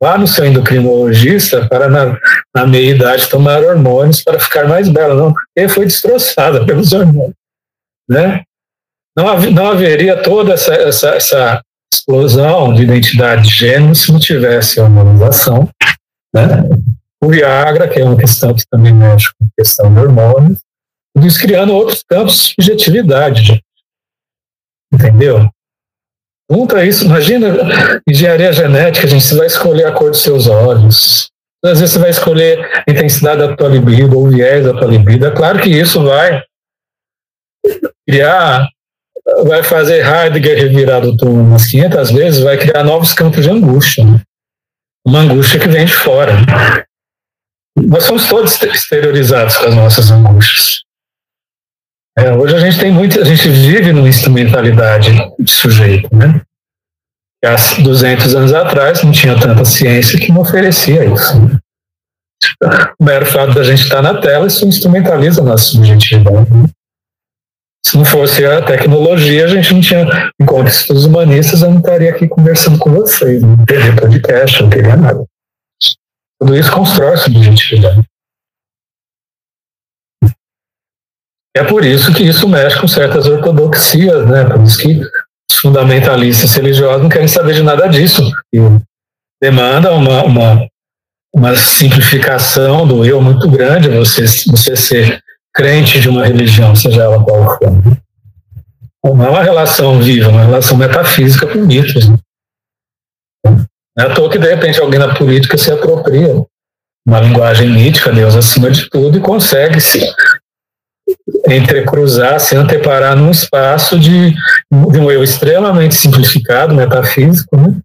[0.00, 2.16] Vá no seu endocrinologista para, na,
[2.54, 5.14] na meia-idade, tomar hormônios para ficar mais bela.
[5.14, 7.41] Não, porque foi destroçada pelos hormônios
[8.08, 8.42] né?
[9.16, 11.62] Não, não haveria toda essa, essa, essa
[11.92, 15.68] explosão de identidade de gênero se não tivesse a hormonização,
[16.34, 16.64] né?
[17.22, 20.58] O Viagra, que é uma questão que também mexe com a questão de hormônios,
[21.18, 23.62] isso criando outros campos de subjetividade.
[24.92, 25.48] entendeu?
[26.50, 27.48] Junta isso, imagina
[28.08, 31.30] engenharia genética, gente, você vai escolher a cor dos seus olhos.
[31.64, 34.88] Às vezes você vai escolher a intensidade da tua libido ou o viés da tua
[34.88, 35.26] libido.
[35.26, 36.42] É claro que isso vai
[38.06, 38.68] criar,
[39.44, 44.04] vai fazer Heidegger revirar do túmulo umas 500 vezes, vai criar novos campos de angústia.
[44.04, 44.20] Né?
[45.06, 46.34] Uma angústia que vem de fora.
[47.76, 50.82] Nós somos todos exteriorizados com as nossas angústias.
[52.18, 56.42] É, hoje a gente tem muito, a gente vive numa instrumentalidade de sujeito, né?
[57.44, 61.40] há 200 anos atrás não tinha tanta ciência que não oferecia isso.
[61.40, 61.58] Né?
[63.00, 66.48] O mero fato da gente estar na tela, isso instrumentaliza a nossa subjetividade.
[67.84, 72.10] Se não fosse a tecnologia, a gente não tinha encontros dos humanistas, eu não estaria
[72.10, 75.24] aqui conversando com vocês, não teria podcast, não teria nada.
[76.40, 78.02] Tudo isso constrói a subjetividade.
[81.54, 84.44] É por isso que isso mexe com certas ortodoxias, né?
[84.44, 88.22] Por isso que os fundamentalistas religiosos não querem saber de nada disso.
[89.42, 90.68] Demanda uma, uma,
[91.34, 95.22] uma simplificação do eu muito grande, você, você ser
[95.54, 97.72] crente de uma religião, seja ela qual for.
[99.04, 102.08] Não é uma relação viva, é uma relação metafísica com mitos.
[102.08, 102.18] Não
[103.98, 106.44] é à toa que, de repente, alguém na política se apropria
[107.06, 110.00] uma linguagem mítica, Deus acima de tudo, e consegue se
[111.48, 117.76] entrecruzar, se anteparar num espaço de, de um eu extremamente simplificado, metafísico, né?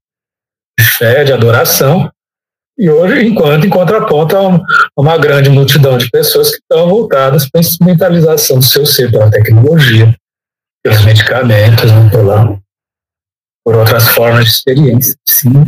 [0.80, 2.10] de fé, de adoração,
[2.78, 4.62] e hoje, enquanto em contraponto a
[4.96, 9.32] uma grande multidão de pessoas que estão voltadas para a instrumentalização do seu ser pela
[9.32, 10.16] tecnologia,
[10.84, 12.58] pelos medicamentos, né, pela,
[13.66, 15.16] por outras formas de experiência.
[15.28, 15.66] Sim.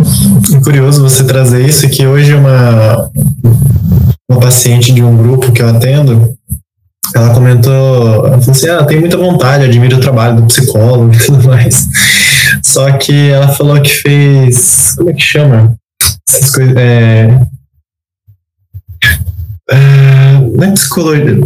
[0.00, 3.10] É curioso você trazer isso, que hoje uma,
[4.30, 6.32] uma paciente de um grupo que eu atendo,
[7.14, 11.18] ela comentou, ela falou assim, ah, tem muita vontade, admiro o trabalho do psicólogo e
[11.18, 11.88] tudo mais.
[12.62, 15.76] Só que ela falou que fez, como é que chama?
[16.34, 17.28] Essas coisas, é,
[19.70, 21.40] é, não é psicologia,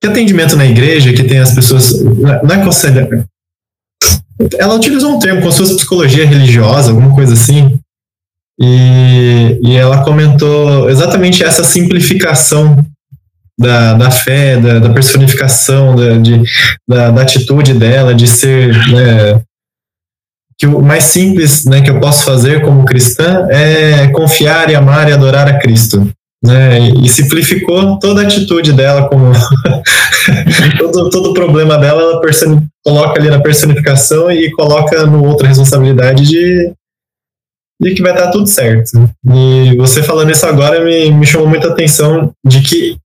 [0.00, 3.26] que atendimento na igreja, que tem as pessoas, não é conselho,
[4.58, 7.78] ela utilizou um termo como se fosse psicologia religiosa, alguma coisa assim,
[8.60, 12.84] e, e ela comentou exatamente essa simplificação
[13.58, 16.42] da, da fé, da, da personificação, da, de,
[16.88, 18.74] da, da, atitude dela, de ser.
[18.88, 19.42] Né,
[20.58, 25.08] que o mais simples né, que eu posso fazer como cristã é confiar e amar
[25.08, 26.10] e adorar a Cristo.
[26.44, 29.30] Né, e simplificou toda a atitude dela, como
[30.76, 32.20] todo, todo o problema dela, ela
[32.84, 36.72] coloca ali na personificação e coloca no outra responsabilidade de,
[37.80, 39.08] de que vai estar tudo certo.
[39.32, 42.96] E você falando isso agora me, me chamou muita atenção de que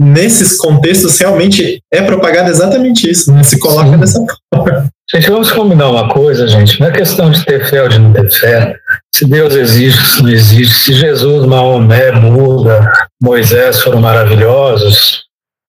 [0.00, 3.42] nesses contextos realmente é propagado exatamente isso, né?
[3.42, 3.98] se coloca Sim.
[3.98, 4.88] dessa forma.
[5.14, 6.80] Gente, vamos combinar uma coisa, gente.
[6.80, 8.78] Não é questão de ter fé ou de não ter fé.
[9.14, 12.90] Se Deus existe, se não existe, se Jesus, Maomé, Buda,
[13.22, 15.24] Moisés foram maravilhosos,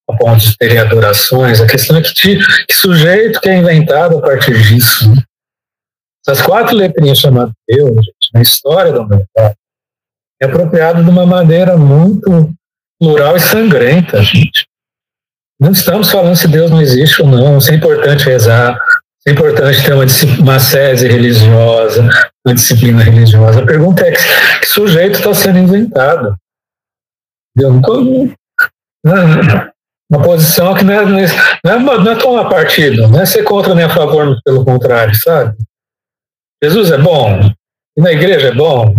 [0.10, 4.21] a ponto de terem adorações, a questão é que, que sujeito que é inventado a
[4.21, 5.13] partir disso.
[5.13, 5.21] Né?
[6.25, 9.56] Essas quatro letrinhas chamadas Deus, gente, na história da humanidade,
[10.41, 12.53] é apropriado de uma maneira muito
[12.97, 14.65] plural e sangrenta, gente.
[15.60, 18.77] Não estamos falando se Deus não existe ou não, se é importante rezar,
[19.27, 20.05] é importante ter uma,
[20.39, 22.01] uma sese religiosa,
[22.45, 23.62] uma disciplina religiosa.
[23.62, 26.36] A pergunta é que, sujeito está sendo inventado.
[27.55, 28.33] Não estou.
[30.12, 33.73] Uma posição que não é, não é, não é tomar partido, não é ser contra
[33.73, 35.57] nem a favor, pelo contrário, sabe?
[36.63, 37.51] Jesus é bom,
[37.97, 38.93] e na igreja é bom,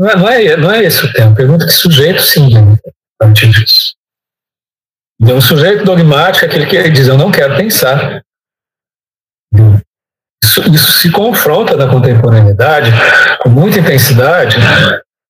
[0.00, 1.34] não é, não é, não é esse o tema.
[1.34, 3.94] Pergunta que sujeito se inventa a partir disso.
[5.20, 8.24] Então, o sujeito dogmático é aquele que diz: Eu não quero pensar.
[10.42, 12.90] Isso, isso se confronta na contemporaneidade
[13.40, 14.58] com muita intensidade,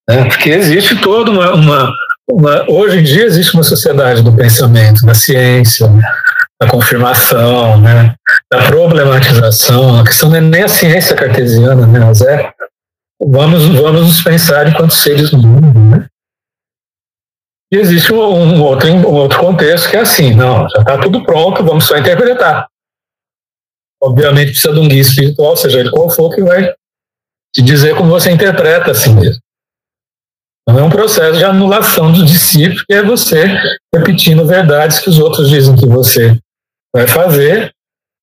[0.09, 0.24] né?
[0.24, 1.92] porque existe toda uma, uma,
[2.30, 5.88] uma, Hoje em dia, existe uma sociedade do pensamento, da ciência,
[6.61, 8.14] da confirmação, né?
[8.50, 10.00] da problematização.
[10.00, 12.00] A questão não é nem a ciência cartesiana, né?
[12.00, 12.52] mas é
[13.20, 15.78] vamos, vamos nos pensar enquanto seres do mundo.
[15.78, 16.06] Né?
[17.72, 21.22] E existe um, um, outro, um outro contexto que é assim, não, já está tudo
[21.22, 22.66] pronto, vamos só interpretar.
[24.02, 26.72] Obviamente precisa de um guia espiritual, seja ele qual for, que vai
[27.54, 29.40] te dizer como você interpreta assim mesmo.
[30.62, 33.44] Então é um processo de anulação do discípulo, que é você
[33.94, 36.38] repetindo verdades que os outros dizem que você
[36.94, 37.72] vai fazer,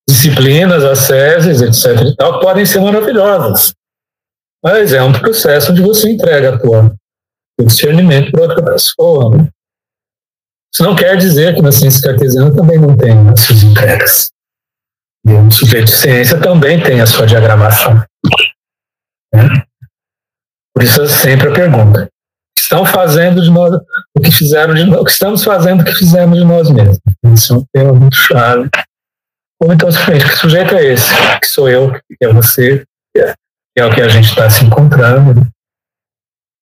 [0.07, 2.01] disciplinas, asceses, etc.
[2.05, 3.73] e tal, podem ser maravilhosas.
[4.63, 6.95] Mas é um processo onde você entrega a tua
[7.65, 9.35] discernimento para outra pessoa.
[9.35, 9.49] Né?
[10.73, 14.29] Isso não quer dizer que na ciência cartesiana também não tem essas entregas.
[15.27, 18.01] O sujeito de ciência também tem a sua diagramação.
[19.33, 19.63] Né?
[20.73, 22.07] Por isso sempre a pergunta:
[22.57, 23.73] estão fazendo de nós
[24.15, 26.99] o que fizeram de que estamos fazendo o que fizemos de nós mesmos?
[27.33, 28.69] Isso é um tema muito chave.
[29.61, 31.13] Ou então que sujeito é esse?
[31.41, 34.49] Que sou eu, que é você, que é, que é o que a gente está
[34.49, 35.45] se encontrando.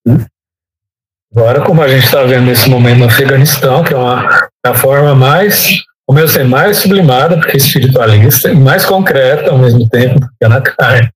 [0.08, 0.25] Né?
[1.36, 5.13] Agora, como a gente está vendo nesse momento no Afeganistão, que é uma, a forma
[5.13, 10.46] mais, como eu sei, mais sublimada, porque espiritualista, e mais concreta ao mesmo tempo, porque
[10.46, 11.10] é na carne.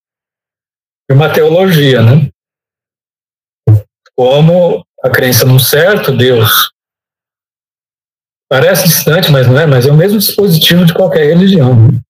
[1.10, 2.30] E uma teologia, né?
[4.16, 6.72] Como a crença num certo Deus.
[8.50, 11.76] Parece distante, mas não é, mas é o mesmo dispositivo de qualquer religião.
[11.76, 12.02] Né?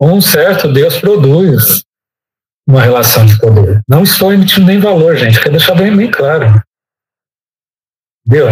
[0.00, 1.84] Um certo Deus produz
[2.68, 3.80] uma relação de poder.
[3.88, 6.60] Não estou emitindo nem valor, gente, quero deixar bem, bem claro.
[8.26, 8.48] Entendeu?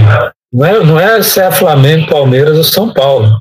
[0.53, 3.41] Não é, não é se é Flamengo, Palmeiras ou São Paulo.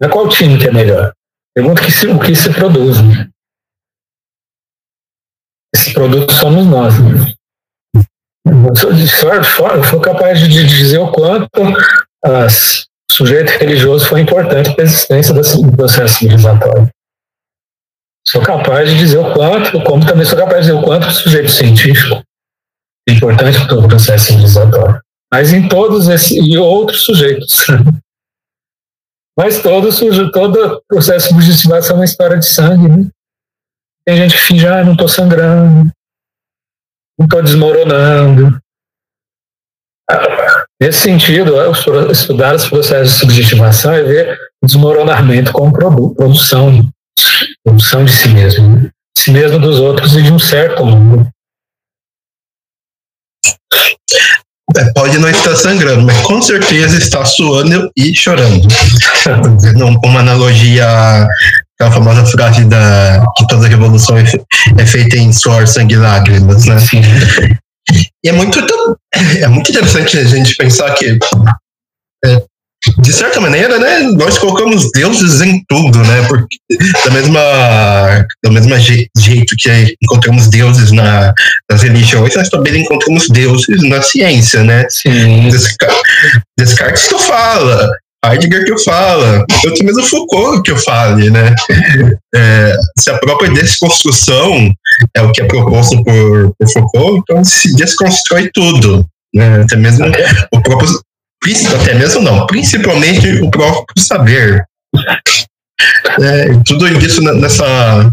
[0.00, 1.12] Não é qual time que é melhor.
[1.54, 3.02] Pergunta que se, o que se produz.
[3.02, 3.28] Né?
[5.74, 6.94] Esse produto somos nós.
[6.98, 7.34] Né?
[9.74, 15.34] Eu sou capaz de dizer o quanto o sujeito religioso foi importante para a existência
[15.34, 16.88] do processo civilizatório.
[18.26, 21.12] Sou capaz de dizer o quanto, como também sou capaz de dizer o quanto o
[21.12, 22.22] sujeito científico
[23.08, 25.00] é importante para o processo civilizatório
[25.32, 27.66] mas em todos esses e outros sujeitos.
[29.38, 32.88] mas todo, sujo, todo processo de legitimação é uma história de sangue.
[32.88, 33.10] Né?
[34.04, 35.90] Tem gente que finge, ah, não estou sangrando,
[37.18, 38.60] não estou desmoronando.
[40.80, 41.54] Nesse sentido,
[42.10, 46.88] estudar os processos de subjetivação é ver o desmoronamento como produção,
[47.64, 48.90] produção de si mesmo, né?
[49.16, 51.28] de si mesmo dos outros e de um certo mundo.
[54.74, 58.66] É, pode não estar sangrando, mas com certeza está suando e chorando.
[60.04, 61.26] Uma analogia
[61.78, 64.24] aquela famosa frase da que toda revolução é,
[64.78, 66.78] é feita em suor, sangue e lágrimas, né?
[66.78, 67.02] Sim.
[68.24, 68.58] E é muito,
[69.14, 71.18] é muito interessante a gente pensar que
[72.24, 72.42] é,
[72.98, 76.26] de certa maneira, né, nós colocamos deuses em tudo, né?
[76.28, 76.56] Porque
[77.04, 78.74] da mesma, do mesmo
[79.16, 81.32] jeito que encontramos deuses na,
[81.70, 84.86] nas religiões, nós também encontramos deuses na ciência, né?
[84.88, 85.48] Sim.
[86.58, 87.90] Descartes, que eu fala,
[88.24, 91.54] Heidegger que eu fala, eu mesmo Foucault que eu fale, né?
[92.34, 94.72] É, se a própria desconstrução
[95.14, 99.06] é o que é proposto por, por Foucault, então se desconstrói tudo.
[99.34, 99.62] Né?
[99.62, 100.06] Até mesmo
[100.52, 100.88] o próprio
[101.74, 104.64] até mesmo não, principalmente o próprio saber.
[106.20, 108.12] É, tudo isso nessa,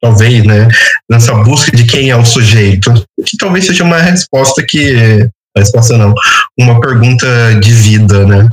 [0.00, 0.68] talvez, né,
[1.10, 2.92] nessa busca de quem é o sujeito,
[3.24, 6.12] que talvez seja uma resposta que, resposta não,
[6.58, 7.26] uma pergunta
[7.60, 8.48] de vida, né.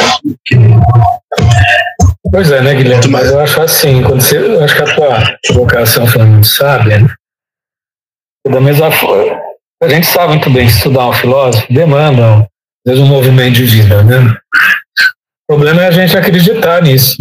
[0.46, 0.56] Que,
[2.32, 3.08] Pois é, né, Guilherme?
[3.08, 7.00] Mas eu acho assim, quando você, eu acho que a tua vocação foi muito sábia,
[7.00, 7.08] né?
[8.48, 9.40] da mesma forma,
[9.82, 12.48] a gente sabe muito bem que estudar um filósofo demanda
[12.98, 14.36] um movimento de vida, né?
[15.44, 17.18] O problema é a gente acreditar nisso.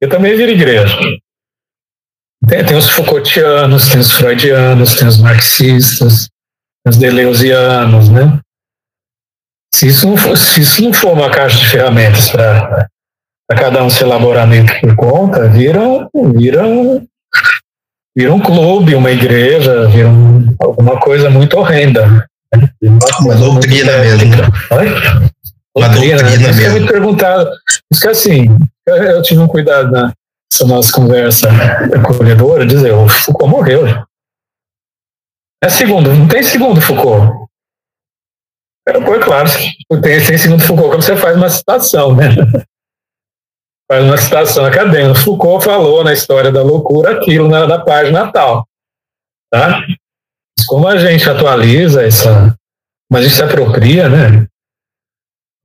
[0.00, 0.96] Eu também viro igreja.
[2.46, 6.28] Tem, tem os Foucaultianos, tem os Freudianos, tem os marxistas,
[6.84, 8.38] tem os deleuzianos, né?
[9.74, 12.88] Se isso não for, se isso não for uma caixa de ferramentas para
[13.48, 15.80] cada um se elaboramento por conta, vira,
[16.36, 16.62] vira,
[18.16, 22.24] vira um clube, uma igreja, vira um, alguma coisa muito horrenda.
[23.20, 24.32] Uma doutrina mesmo.
[24.72, 24.88] Oi?
[25.76, 26.62] Uma doutrina, doutrina mesmo.
[26.62, 27.50] Isso me perguntado.
[27.92, 28.44] Isso que assim,
[28.86, 31.48] eu tive um cuidado nessa nossa conversa
[31.94, 33.86] acolhedora, dizer, o Foucault morreu.
[35.62, 37.44] É segundo, não tem segundo Foucault.
[38.86, 39.48] Foi claro,
[40.02, 42.28] tem, tem segundo Foucault quando você faz uma citação, né?
[43.86, 45.14] Faz uma citação acadêmica.
[45.14, 48.66] Foucault falou na história da loucura aquilo na, na página tal.
[49.52, 49.84] Tá?
[50.66, 52.56] Como a gente atualiza essa,
[53.08, 54.46] como a gente se apropria, né?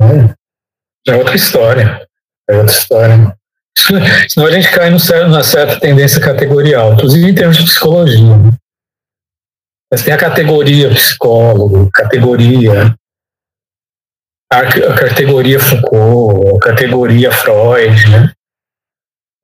[0.02, 2.08] É, é outra história.
[2.50, 3.38] É outra história.
[4.30, 8.36] Senão a gente cai numa certa tendência categorial, inclusive em termos de psicologia.
[9.92, 12.96] Mas tem a categoria psicólogo, categoria
[14.52, 18.34] a categoria Foucault, a categoria Freud, né?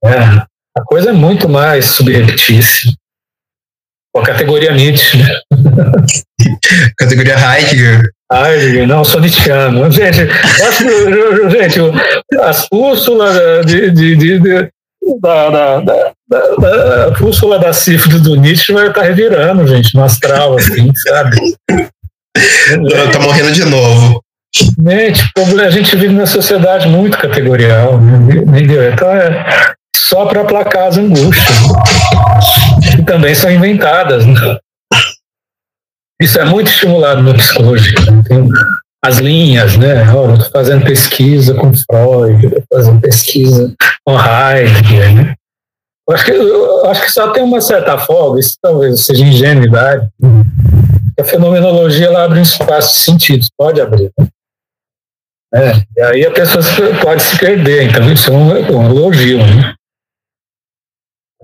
[0.03, 0.45] É,
[0.77, 2.91] a coisa é muito mais subreptícia.
[4.15, 5.17] A categoria Nietzsche.
[5.17, 5.41] Né?
[6.97, 8.09] categoria Heidegger.
[8.31, 9.89] Heidegger, não, sou Nietzscheano.
[9.91, 11.79] Gente, acho, gente
[12.41, 14.69] as pústulas de, de, de, de
[15.21, 20.55] da, da, da, da, da da sífilis do Nietzsche vai estar revirando, gente, no astral,
[20.55, 21.37] assim, sabe?
[23.11, 24.21] Tá morrendo de novo.
[25.61, 28.35] a gente vive numa sociedade muito categorial, né?
[28.35, 28.91] entendeu?
[28.91, 31.57] Então é só para aplacar as angústias,
[32.91, 34.25] que também são inventadas.
[34.25, 34.33] Né?
[36.21, 37.95] Isso é muito estimulado na psicologia.
[38.27, 38.49] Tem
[39.03, 40.03] as linhas, né?
[40.03, 43.73] Estou fazendo pesquisa com Freud, estou fazendo pesquisa
[44.03, 45.35] com Heidegger, né?
[46.07, 50.07] Eu acho, que, eu acho que só tem uma certa folga, isso talvez seja ingenuidade.
[51.19, 54.11] A fenomenologia ela abre um espaço de sentidos, pode abrir.
[54.19, 54.27] Né?
[55.53, 56.63] É, e aí a pessoa
[57.01, 59.39] pode se perder, então isso é um, um elogio.
[59.39, 59.74] Né?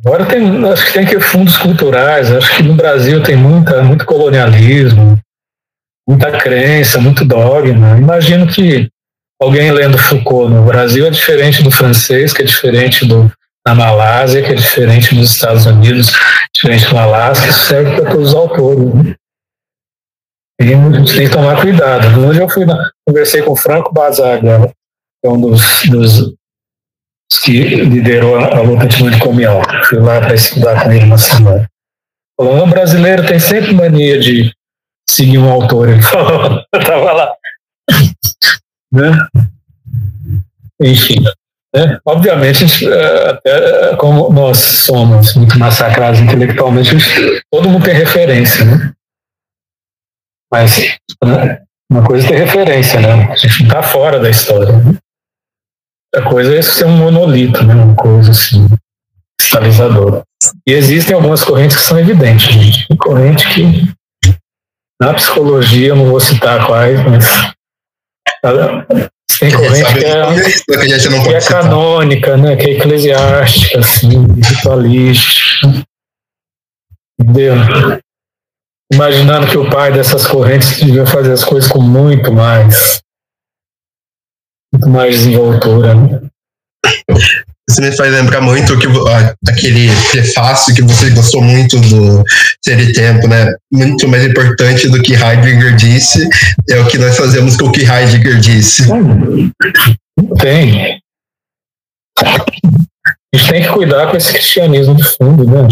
[0.04, 4.06] Agora tem, acho que tem que fundos culturais, acho que no Brasil tem muita, muito
[4.06, 5.20] colonialismo,
[6.08, 7.98] muita crença, muito dogma.
[7.98, 8.90] Imagino que
[9.40, 13.32] alguém lendo Foucault no Brasil é diferente do francês, que é diferente do
[13.66, 16.12] na Malásia, que é diferente dos Estados Unidos,
[16.54, 18.94] diferente do Alasca, isso serve para todos os autores.
[18.94, 19.16] Né?
[20.62, 22.28] E a gente tem que tomar cuidado.
[22.28, 26.34] Hoje eu fui na, conversei com o Franco Bazaga, que é um dos, dos
[27.40, 29.62] que liderou a, luta antimanicomial.
[29.86, 31.70] Fui lá para estudar com ele uma semana.
[32.38, 34.52] Falou, o brasileiro tem sempre mania de
[35.08, 35.90] seguir um autor.
[35.90, 37.34] Ele falou, eu estava lá.
[38.92, 39.12] né?
[40.82, 41.24] Enfim.
[41.74, 42.00] Né?
[42.06, 46.98] Obviamente, eh, até como nós somos muito massacrados intelectualmente,
[47.50, 48.94] todo mundo tem referência, né?
[50.52, 51.62] Mas né?
[51.90, 53.32] uma coisa é ter referência, né?
[53.32, 54.74] A gente não está fora da história.
[54.74, 54.98] Né?
[56.14, 57.74] A coisa é ser um monolito, né?
[57.74, 58.68] Uma coisa assim,
[59.40, 60.24] estabilizadora.
[60.68, 62.88] E existem algumas correntes que são evidentes, gente.
[62.88, 63.94] Tem corrente que,
[65.02, 67.54] na psicologia, eu não vou citar quais, mas
[69.40, 72.56] tem corrente que é, que, que é canônica, né?
[72.58, 75.86] Que é eclesiástica, assim, ritualística.
[77.20, 77.56] Entendeu?
[78.94, 83.02] Imaginando que o pai dessas correntes devia fazer as coisas com muito mais
[84.82, 85.94] muito mais desenvoltura.
[85.94, 86.22] Né?
[87.70, 88.88] Isso me faz lembrar muito que,
[89.50, 92.24] aquele prefácio que você gostou muito do
[92.64, 93.54] Ser Tempo, né?
[93.72, 96.28] Muito mais importante do que Heidegger disse
[96.70, 98.84] é o que nós fazemos com o que Heidegger disse.
[100.40, 101.00] Tem.
[102.18, 105.68] A gente tem que cuidar com esse cristianismo de fundo, né?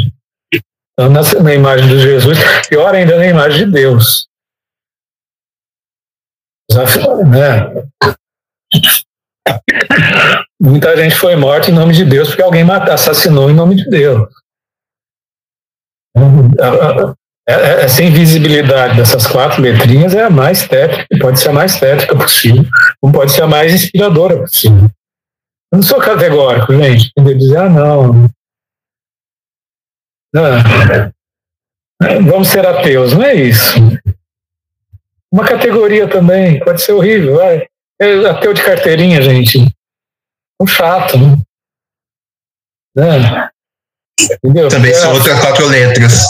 [0.93, 2.37] Então, na, na imagem de Jesus,
[2.69, 4.27] pior ainda na imagem de Deus.
[6.71, 6.85] Né?
[10.61, 14.27] Muita gente foi morta em nome de Deus porque alguém assassinou em nome de Deus.
[17.47, 21.79] É, é, essa invisibilidade dessas quatro letrinhas é a mais tétrica, pode ser a mais
[21.79, 22.65] tétrica possível,
[23.01, 24.89] não pode ser a mais inspiradora possível.
[25.71, 27.11] Eu não sou categórico, gente.
[27.17, 27.37] Entendeu?
[27.37, 28.29] Dizer, ah, não.
[30.33, 31.11] não.
[32.29, 33.75] Vamos ser ateus, não é isso.
[35.31, 37.67] Uma categoria também, pode ser horrível, vai.
[38.01, 39.59] É ateu de carteirinha, gente.
[40.61, 41.37] Um chato, né?
[42.97, 43.49] É.
[44.43, 44.69] Entendeu?
[44.69, 46.25] Também são outras quatro letras.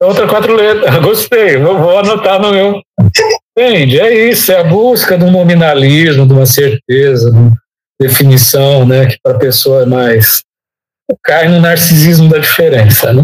[0.00, 0.96] Outra quatro letras.
[1.02, 2.82] Gostei, vou, vou anotar no meu.
[3.56, 4.00] Entende?
[4.00, 7.56] É isso, é a busca de um nominalismo, de uma certeza, de uma
[8.00, 9.06] definição, né?
[9.06, 10.42] Que para a pessoa é mais.
[11.22, 13.22] cai no narcisismo da diferença, né?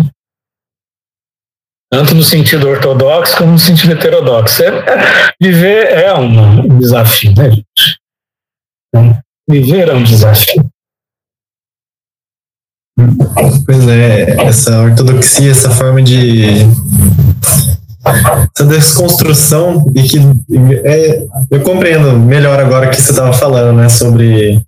[1.90, 4.62] Tanto no sentido ortodoxo como no sentido heterodoxo.
[4.62, 7.98] É, viver é um desafio, né, gente?
[8.88, 9.18] Então,
[9.48, 10.64] viver é um desafio.
[13.64, 16.66] Pois é, essa ortodoxia, essa forma de.
[18.54, 20.18] essa desconstrução, e que
[20.84, 24.60] é, eu compreendo melhor agora que você estava falando, né, sobre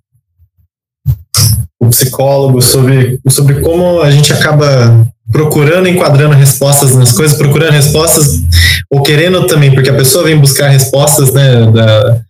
[1.81, 8.41] o psicólogo, sobre, sobre como a gente acaba procurando, enquadrando respostas nas coisas, procurando respostas,
[8.89, 12.21] ou querendo também, porque a pessoa vem buscar respostas, né, da,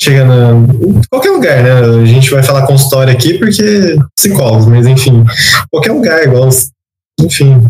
[0.00, 1.72] chega na, em qualquer lugar, né,
[2.02, 5.24] a gente vai falar consultório aqui porque psicólogos, mas enfim,
[5.70, 6.48] qualquer lugar, igual,
[7.20, 7.66] enfim,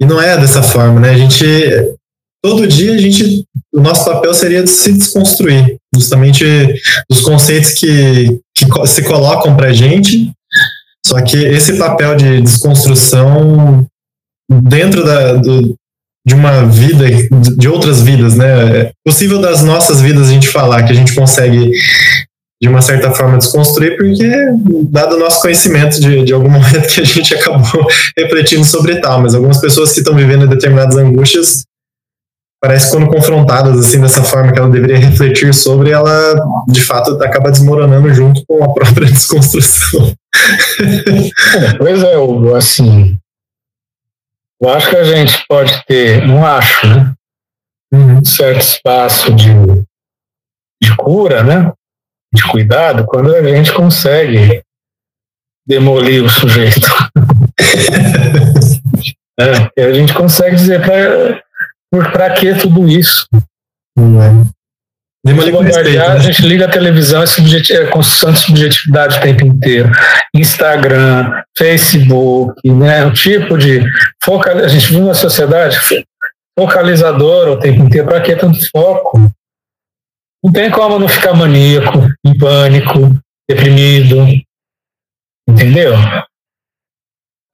[0.00, 1.44] e não é dessa forma, né, a gente,
[2.42, 3.44] todo dia a gente,
[3.74, 6.44] o nosso papel seria de se desconstruir, justamente
[7.10, 10.32] dos conceitos que, que se colocam pra gente,
[11.04, 13.86] só que esse papel de desconstrução
[14.48, 15.74] dentro da, do,
[16.26, 17.04] de uma vida,
[17.56, 18.80] de outras vidas, né?
[18.80, 21.70] É possível das nossas vidas a gente falar que a gente consegue,
[22.62, 24.30] de uma certa forma, desconstruir, porque,
[24.90, 27.86] dado o nosso conhecimento de, de algum momento que a gente acabou
[28.16, 31.64] refletindo sobre tal, mas algumas pessoas que estão vivendo determinadas angústias
[32.62, 36.34] parece que quando confrontadas assim dessa forma que ela deveria refletir sobre, ela
[36.68, 40.14] de fato acaba desmoronando junto com a própria desconstrução.
[41.56, 43.18] É, pois é, Hugo, assim,
[44.60, 47.12] eu acho que a gente pode ter, não acho, né?
[47.92, 49.52] Um certo espaço de
[50.82, 51.72] de cura, né?
[52.32, 54.62] De cuidado, quando a gente consegue
[55.64, 56.88] demolir o sujeito.
[59.76, 61.40] é, a gente consegue dizer para
[62.38, 63.26] que tudo isso?
[63.96, 64.30] Não é.
[65.24, 66.20] Demolir com respeito, A né?
[66.20, 69.90] gente liga a televisão, é, subjeti é construção de subjetividade o tempo inteiro.
[70.34, 73.04] Instagram, Facebook, né?
[73.04, 73.84] Um tipo de.
[74.22, 74.58] Focal...
[74.58, 75.78] A gente vive uma sociedade
[76.58, 78.08] focalizadora o tempo inteiro.
[78.08, 79.30] Para que tanto foco?
[80.44, 83.16] Não tem como não ficar maníaco, em pânico,
[83.48, 84.26] deprimido.
[85.48, 85.94] Entendeu?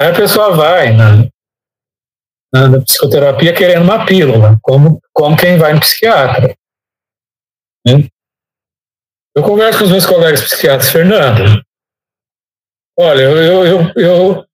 [0.00, 1.28] Aí a pessoa vai na,
[2.52, 6.54] na, psicoterapia querendo uma pílula, como, como quem vai no psiquiatra.
[7.86, 8.08] né?
[9.36, 11.62] Eu converso com os meus colegas psiquiatras, Fernando.
[12.98, 14.44] Olha, eu, eu, eu,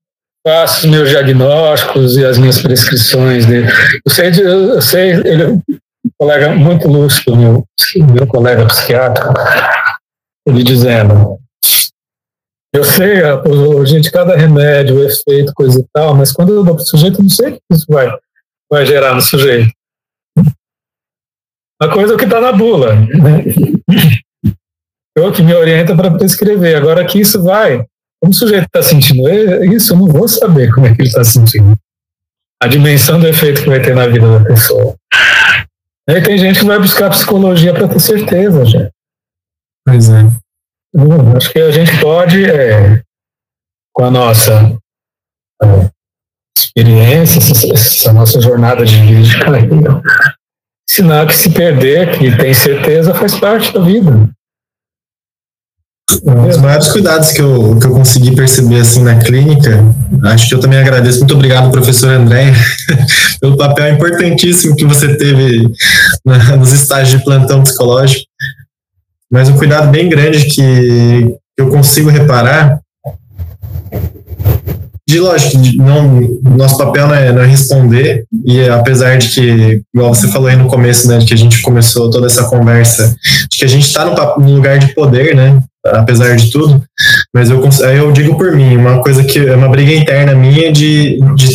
[0.46, 3.46] faço meus diagnósticos e as minhas prescrições.
[3.46, 3.66] Dele.
[4.04, 5.62] Eu sei, eu sei ele é um
[6.18, 7.64] colega muito lúcido, meu,
[8.12, 9.32] meu colega psiquiatra,
[10.46, 11.38] ele dizendo:
[12.94, 16.74] sei a posologia de cada remédio, o efeito, coisa e tal, mas quando eu dou
[16.74, 18.10] para o sujeito, eu não sei o que isso vai,
[18.70, 19.70] vai gerar no sujeito.
[21.80, 22.94] A coisa é o que está na bula.
[22.94, 23.44] Né?
[25.16, 26.76] Eu que me orienta para prescrever.
[26.76, 27.84] Agora que isso vai,
[28.20, 29.28] como o sujeito está sentindo
[29.64, 31.76] isso, eu não vou saber como é que ele está sentindo.
[32.62, 34.96] A dimensão do efeito que vai ter na vida da pessoa.
[36.08, 38.90] Aí tem gente que vai buscar psicologia para ter certeza, gente.
[39.86, 40.22] Pois é.
[41.36, 43.02] Acho que a gente pode, é,
[43.92, 44.76] com a nossa
[45.62, 45.90] é,
[46.56, 47.40] experiência,
[47.72, 50.02] essa nossa jornada de vida de carreira,
[50.88, 54.30] ensinar que se perder, que tem certeza, faz parte da vida.
[56.22, 59.82] Um dos maiores cuidados que eu, que eu consegui perceber assim na clínica,
[60.26, 61.18] acho que eu também agradeço.
[61.18, 62.52] Muito obrigado, professor André,
[63.40, 65.66] pelo papel importantíssimo que você teve
[66.24, 68.24] na- nos estágios de plantão psicológico.
[69.34, 72.78] Mas um cuidado bem grande que, eu consigo reparar.
[75.08, 76.20] De lógico, não,
[76.56, 80.56] nosso papel não é, não é responder, e apesar de que, igual você falou aí
[80.56, 83.14] no começo, né, de que a gente começou toda essa conversa,
[83.50, 86.82] de que a gente está no, no lugar de poder, né, apesar de tudo,
[87.34, 87.60] mas eu,
[87.92, 91.48] eu digo por mim, uma coisa que é uma briga interna minha de, de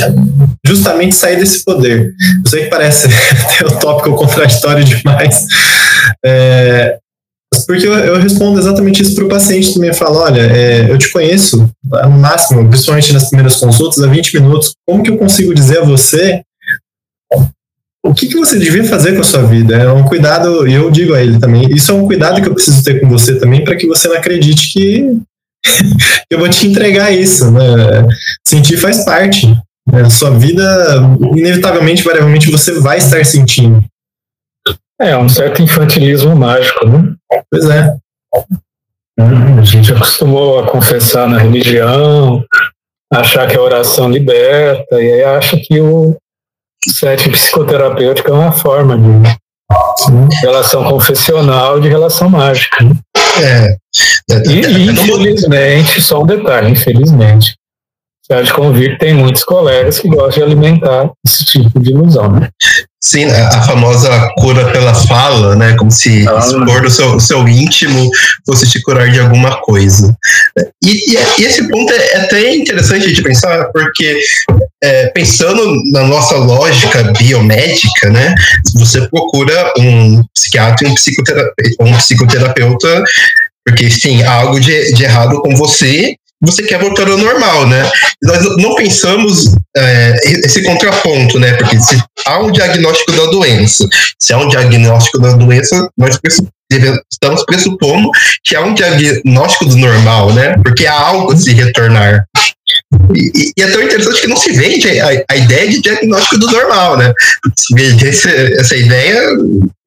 [0.66, 2.14] justamente sair desse poder.
[2.44, 3.08] Eu sei que parece
[3.42, 5.48] até o tópico contraditório demais,
[6.24, 6.98] é,
[7.66, 9.90] porque eu, eu respondo exatamente isso para o paciente também.
[9.90, 14.40] Eu falo, olha, é, eu te conheço, no máximo, principalmente nas primeiras consultas, há 20
[14.40, 16.42] minutos, como que eu consigo dizer a você
[18.04, 19.76] o que, que você devia fazer com a sua vida?
[19.76, 22.54] É um cuidado, e eu digo a ele também, isso é um cuidado que eu
[22.54, 25.18] preciso ter com você também, para que você não acredite que
[26.32, 27.52] eu vou te entregar isso.
[27.52, 27.62] Né?
[28.48, 29.48] Sentir faz parte.
[29.92, 30.10] né?
[30.10, 30.64] Sua vida,
[31.36, 33.84] inevitavelmente, variavelmente, você vai estar sentindo.
[35.02, 37.16] É um certo infantilismo mágico, né?
[37.50, 37.96] Pois é.
[39.18, 42.44] A gente acostumou a confessar na religião,
[43.12, 46.18] achar que a oração liberta, e aí acha que o
[46.88, 52.84] setting psicoterapêutico é uma forma de relação confessional de relação mágica.
[52.84, 52.96] né?
[53.42, 53.78] É.
[54.32, 57.56] É, E, e, infelizmente, só um detalhe, infelizmente,
[58.30, 62.50] de convir tem muitos colegas que gostam de alimentar esse tipo de ilusão, né?
[63.02, 65.74] Sim, a, famosa cura pela fala, né?
[65.78, 66.38] Como se Ah.
[66.38, 68.10] expor o seu, o seu íntimo
[68.46, 70.14] fosse te curar de alguma coisa.
[70.84, 74.20] E, e- esse ponto é, é até interessante de pensar, porque
[74.84, 78.36] é, pensando na nossa lógica biomédica, né?
[78.76, 83.04] Você procura um psiquiatra e um psicoterapeuta, um psicoterapeuta
[83.66, 87.90] porque sim, há algo de, de errado com você, você quer voltar ao normal, né?
[88.24, 90.16] Nós não pensamos é,
[90.46, 91.54] esse contraponto, né?
[91.54, 93.86] Porque se há um diagnóstico da doença,
[94.20, 96.18] se há um diagnóstico da doença, nós
[97.12, 98.10] estamos pressupondo
[98.46, 100.56] que há um diagnóstico do normal, né?
[100.64, 102.26] Porque há algo a se retornar.
[103.16, 106.38] E, e- e é tão interessante que não se vende a, a ideia de diagnóstico
[106.40, 107.12] do normal, né?
[107.58, 109.32] Se vendesse essa ideia,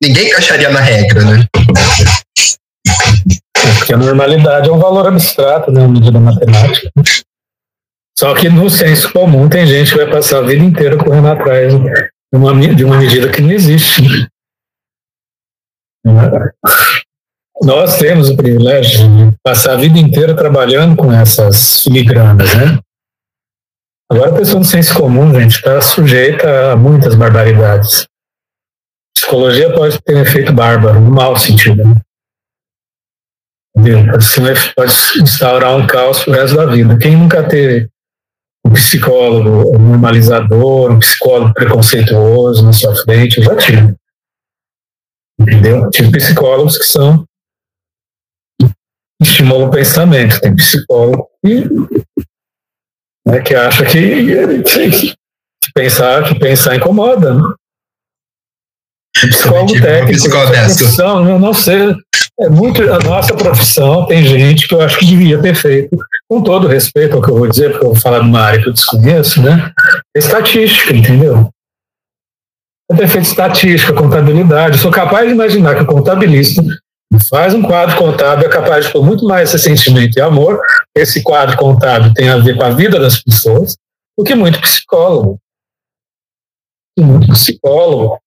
[0.03, 1.45] ninguém encaixaria na regra, né?
[3.79, 5.81] Porque a normalidade é um valor abstrato, né?
[5.81, 6.91] Uma medida matemática.
[8.19, 11.73] Só que no senso comum tem gente que vai passar a vida inteira correndo atrás
[11.73, 11.81] de
[12.33, 14.03] uma, de uma medida que não existe.
[17.63, 22.79] Nós temos o privilégio de passar a vida inteira trabalhando com essas filigranas, né?
[24.11, 28.07] Agora a pessoa no senso comum, gente, está sujeita a muitas barbaridades.
[29.17, 31.85] Psicologia pode ter um efeito bárbaro, no mau sentido.
[31.85, 31.95] né?
[33.75, 34.93] Um efe- pode
[35.23, 36.99] instaurar um caos pro resto da vida.
[36.99, 37.89] Quem nunca teve
[38.67, 43.95] um psicólogo normalizador, um psicólogo preconceituoso na sua frente, eu já tive.
[45.41, 45.89] Entendeu?
[45.91, 47.27] Tive psicólogos que são
[49.21, 50.41] estimulam o pensamento.
[50.41, 51.65] Tem psicólogo que,
[53.27, 55.15] né, que acha que, que,
[55.75, 57.35] pensar, que pensar incomoda.
[57.35, 57.43] Né?
[59.17, 60.19] Psicólogo técnico,
[60.85, 61.95] profissão, não, não sei.
[62.43, 65.97] É muito, a nossa profissão tem gente que eu acho que devia ter feito,
[66.29, 68.61] com todo respeito ao que eu vou dizer, porque eu vou falar de uma área
[68.61, 69.71] que eu desconheço, né?
[70.17, 71.49] Estatística, entendeu?
[72.91, 74.77] É ter feito estatística, contabilidade.
[74.77, 76.61] Eu sou capaz de imaginar que o contabilista
[77.31, 80.61] faz um quadro contábil, é capaz de pôr muito mais sentimento e amor.
[80.97, 83.77] Esse quadro contábil tem a ver com a vida das pessoas,
[84.19, 85.39] do que muito psicólogo.
[86.99, 88.19] Muito psicólogo.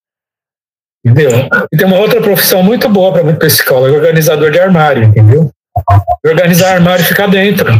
[1.05, 1.47] Entendeu?
[1.71, 5.51] E tem uma outra profissão muito boa para muito psicólogo, organizador de armário, entendeu?
[6.25, 7.79] Organizar armário e ficar dentro.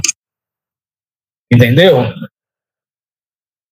[1.51, 2.13] Entendeu?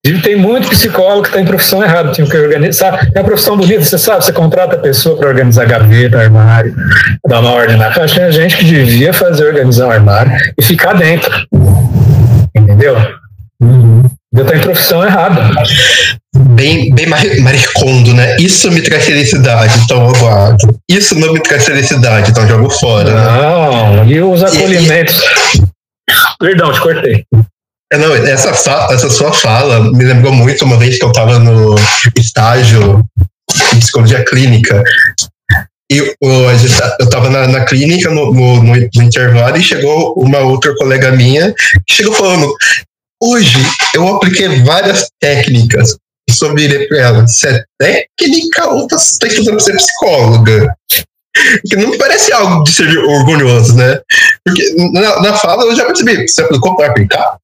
[0.04, 3.08] E tem muito psicólogo que está em profissão errada, tinha que organizar.
[3.14, 6.74] É a profissão bonita, você sabe, você contrata a pessoa para organizar gaveta, armário,
[7.26, 8.20] dar uma ordem na caixa.
[8.20, 11.32] Tem gente que devia fazer organizar o armário e ficar dentro.
[12.54, 12.96] Entendeu?
[13.62, 14.02] Uhum.
[14.36, 15.50] Está em profissão errada.
[16.36, 18.36] Bem, bem maricondo, né?
[18.38, 20.80] Isso me traz felicidade, então eu guardo.
[20.88, 23.12] Isso não me traz felicidade, então jogo fora.
[23.12, 24.12] Não, né?
[24.12, 25.22] e os acolhimentos.
[25.54, 25.64] E, e...
[26.40, 27.24] Perdão, te cortei.
[27.92, 28.50] É, não, essa,
[28.90, 31.76] essa sua fala me lembrou muito uma vez que eu estava no
[32.18, 33.04] estágio
[33.72, 34.82] de psicologia clínica.
[35.92, 36.50] E eu, eu
[37.04, 41.54] estava na, na, clínica no, no, no, intervalo e chegou uma outra colega minha
[41.86, 42.52] que chegou falando:
[43.26, 43.56] Hoje
[43.94, 45.96] eu apliquei várias técnicas.
[46.30, 50.76] Só virei para ela: Você é técnica ou você está estudando para ser psicóloga?
[51.66, 54.00] Que não parece algo de ser orgulhoso, né?
[54.44, 57.38] Porque na, na fala eu já percebi: Você aplicou para aplicar?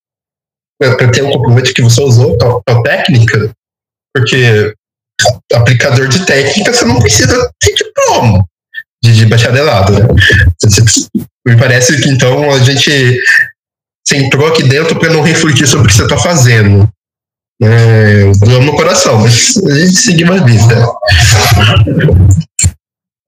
[0.81, 3.53] para ter um complemento que você usou, tal, tal técnica,
[4.15, 4.75] porque
[5.53, 8.45] aplicador de técnica você não precisa ter diploma
[9.03, 9.93] de, de bacharelado.
[9.93, 10.09] Né?
[11.47, 13.21] Me parece que então a gente
[14.11, 16.89] você entrou aqui dentro para não refletir sobre o que você está fazendo.
[17.63, 18.25] É,
[18.65, 20.75] no coração, mas a gente seguir uma vida.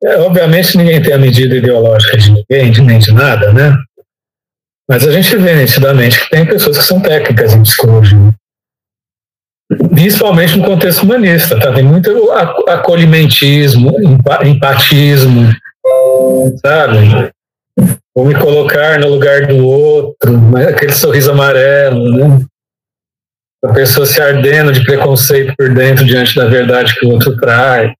[0.03, 3.77] É, obviamente ninguém tem a medida ideológica de ninguém, nem de nada, né?
[4.89, 8.35] Mas a gente vê nitidamente que tem pessoas que são técnicas em psicologia.
[9.95, 11.73] Principalmente no contexto humanista, tá?
[11.73, 12.11] Tem muito
[12.67, 13.95] acolhimentismo,
[14.45, 15.55] empatismo,
[16.65, 17.33] sabe?
[18.15, 22.45] Vou me colocar no lugar do outro, aquele sorriso amarelo, né?
[23.65, 27.93] A pessoa se ardendo de preconceito por dentro diante da verdade que o outro traz.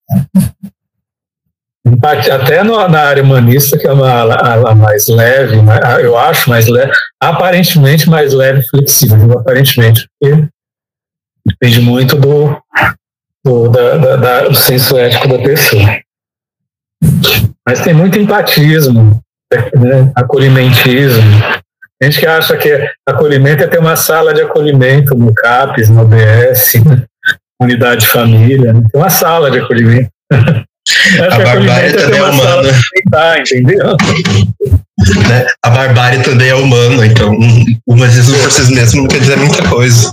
[2.33, 5.57] Até no, na área humanista, que é uma mais leve,
[6.03, 10.49] eu acho mais leve, aparentemente mais leve e flexível, aparentemente, porque
[11.47, 12.61] depende muito do,
[13.45, 15.99] do, da, da, da, do senso ético da pessoa.
[17.67, 19.21] Mas tem muito empatismo,
[19.77, 20.11] né?
[20.15, 21.23] acolhimentismo.
[22.03, 26.75] Gente que acha que acolhimento é ter uma sala de acolhimento no CAPES, no OBS,
[26.85, 27.05] né?
[27.61, 28.81] unidade de família, né?
[28.91, 30.11] tem uma sala de acolhimento.
[30.33, 32.69] a barbárie também é humana.
[33.39, 33.97] entendeu?
[35.29, 35.47] Né?
[35.65, 37.37] A barbárie também é humana, então
[37.87, 40.11] humanismo por si mesmo não quer dizer muita coisa.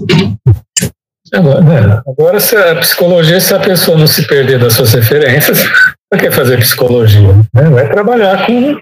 [1.34, 2.02] Agora, né?
[2.08, 5.64] Agora, se a psicologia, se a pessoa não se perder das suas referências,
[6.12, 7.36] vai quer fazer psicologia?
[7.54, 7.70] Né?
[7.70, 8.80] Vai trabalhar com,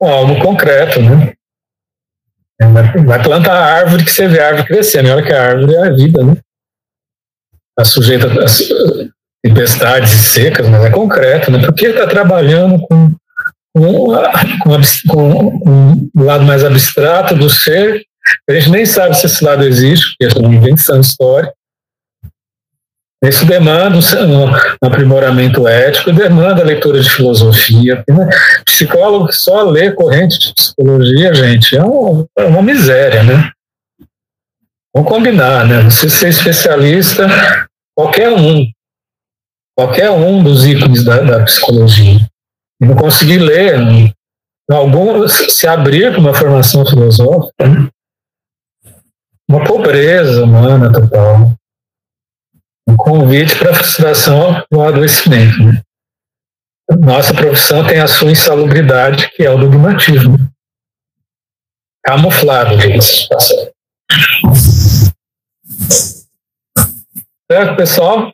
[0.00, 1.34] com algo concreto, né?
[2.72, 5.08] Vai, vai plantar a árvore que você vê a árvore crescendo.
[5.08, 6.36] E olha que a árvore é a vida, né?
[7.70, 8.46] Está sujeita a,
[9.42, 11.58] tempestades secas, mas é concreto, né?
[11.64, 13.14] Porque está trabalhando com,
[13.74, 14.06] com,
[15.08, 18.04] com, com, lado mais abstrato do ser.
[18.48, 21.54] A gente nem sabe se esse lado existe, porque é uma invenção histórica.
[23.22, 28.02] Isso demanda um aprimoramento ético, demanda leitura de filosofia.
[28.08, 28.30] Né?
[28.64, 33.50] Psicólogo que só lê corrente de psicologia, gente, é, um, é uma miséria, né?
[34.94, 35.82] Vamos combinar, né?
[35.82, 37.28] Você ser especialista,
[37.94, 38.66] qualquer um,
[39.76, 42.26] qualquer um dos ícones da, da psicologia.
[42.80, 43.78] E não conseguir ler,
[44.70, 47.88] algum, se abrir para uma formação filosófica, né?
[49.46, 51.52] uma pobreza humana total.
[52.90, 55.62] Um convite para a frustração no adoecimento.
[55.62, 55.80] Né?
[56.98, 60.36] Nossa profissão tem a sua insalubridade, que é o dogmatismo.
[62.04, 63.28] Camuflado, diga-se
[67.50, 68.32] Certo, pessoal?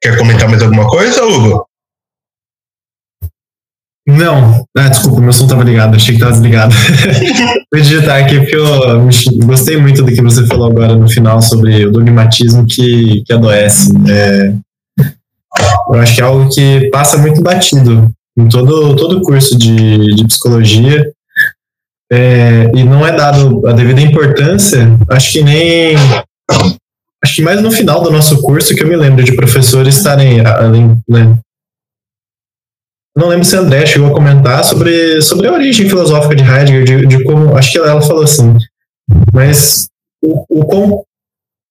[0.00, 1.69] Quer comentar mais alguma coisa, Hugo?
[4.16, 6.74] Não, ah, desculpa, meu som estava ligado, achei que estava desligado.
[7.72, 9.08] Vou digitar aqui porque eu
[9.44, 13.92] gostei muito do que você falou agora no final sobre o dogmatismo que, que adoece.
[14.08, 14.54] É,
[15.92, 20.24] eu acho que é algo que passa muito batido em todo todo curso de, de
[20.26, 21.10] psicologia
[22.12, 24.96] é, e não é dado a devida importância.
[25.08, 25.94] Acho que nem
[27.22, 30.40] acho que mais no final do nosso curso que eu me lembro de professores estarem
[30.40, 31.38] além né,
[33.20, 36.84] não lembro se a André chegou a comentar sobre, sobre a origem filosófica de Heidegger,
[36.84, 38.56] de, de como, acho que ela falou assim,
[39.32, 39.88] mas
[40.24, 41.04] o, o como,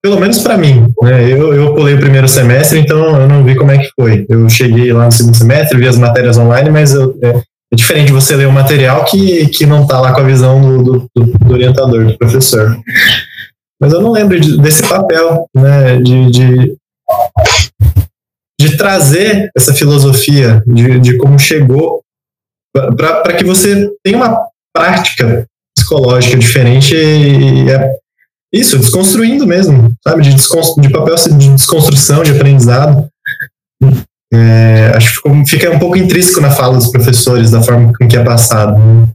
[0.02, 3.56] pelo menos para mim, né, eu, eu pulei o primeiro semestre, então eu não vi
[3.56, 4.26] como é que foi.
[4.30, 7.30] Eu cheguei lá no segundo semestre, vi as matérias online, mas eu, é,
[7.72, 10.62] é diferente de você ler o material que, que não está lá com a visão
[10.62, 12.78] do, do, do, orientador, do professor.
[13.82, 16.78] Mas eu não lembro de, desse papel, né, de, de
[18.60, 22.04] de trazer essa filosofia de, de como chegou
[22.74, 24.38] para que você tenha uma
[24.76, 27.96] prática psicológica diferente e é
[28.54, 30.24] isso, desconstruindo mesmo, sabe?
[30.24, 33.08] De, de papel de desconstrução, de aprendizado.
[34.34, 38.18] É, acho que fica um pouco intrínseco na fala dos professores, da forma com que
[38.18, 38.78] é passado.
[38.78, 39.08] Né?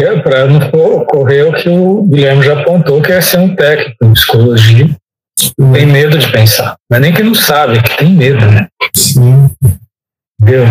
[0.00, 4.04] É para não ocorrer o que o Guilherme já apontou, que é ser um técnico
[4.04, 4.96] em psicologia
[5.72, 6.76] tem medo de pensar.
[6.90, 8.68] Mas nem que não sabe, que tem medo, né?
[8.94, 9.50] Sim.
[10.40, 10.66] Entendeu?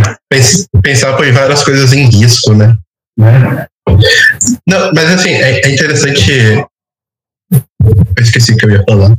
[0.82, 2.78] Pensar põe várias coisas em risco, né?
[3.18, 3.68] né?
[4.68, 6.32] Não, mas assim, é, é interessante.
[7.52, 7.66] Eu
[8.20, 9.18] esqueci o que eu ia falar.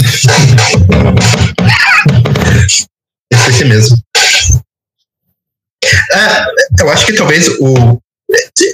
[3.32, 3.96] esqueci mesmo.
[6.12, 8.00] É, eu acho que talvez o,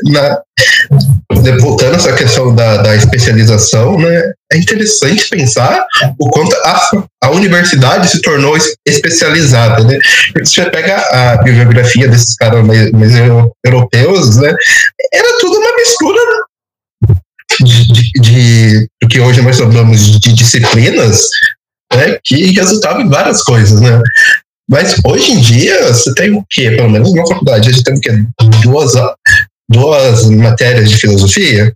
[0.04, 0.40] na,
[1.60, 5.84] voltando a essa questão da, da, especialização, né, é interessante pensar
[6.18, 6.90] o quanto a,
[7.24, 9.84] a universidade se tornou especializada.
[9.84, 9.98] Né?
[10.38, 12.64] Você pega a bibliografia desses caras
[13.64, 14.54] europeus, né,
[15.12, 16.20] era tudo uma mistura
[18.20, 21.22] de, do que hoje nós chamamos de disciplinas,
[21.92, 23.80] né, que resultava em várias coisas.
[23.80, 24.00] Né?
[24.68, 26.70] Mas hoje em dia, você tem o quê?
[26.72, 28.10] Pelo menos na faculdade, a gente tem o quê?
[28.62, 28.92] Duas,
[29.70, 31.72] duas matérias de filosofia?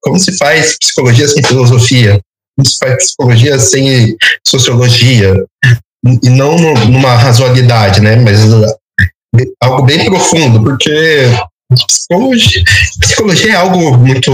[0.00, 2.20] Como se faz psicologia sem filosofia?
[2.56, 4.16] Como se faz psicologia sem
[4.46, 5.34] sociologia?
[6.22, 8.16] E não numa razoabilidade, né?
[8.16, 8.40] Mas
[9.62, 11.22] algo bem profundo, porque
[11.86, 12.62] psicologia,
[13.00, 14.30] psicologia é algo muito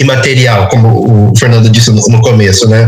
[0.00, 2.86] imaterial, como o Fernando disse no, no começo, né?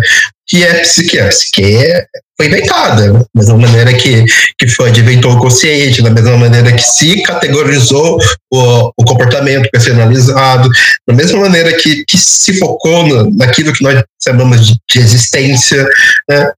[0.50, 4.24] Que é psique, a psique é, foi inventada, da mesma maneira que,
[4.58, 8.18] que Freud inventou o consciente, da mesma maneira que se categorizou
[8.52, 10.68] o, o comportamento personalizado,
[11.06, 15.86] da mesma maneira que, que se focou no, naquilo que nós chamamos de, de existência,
[16.28, 16.52] né?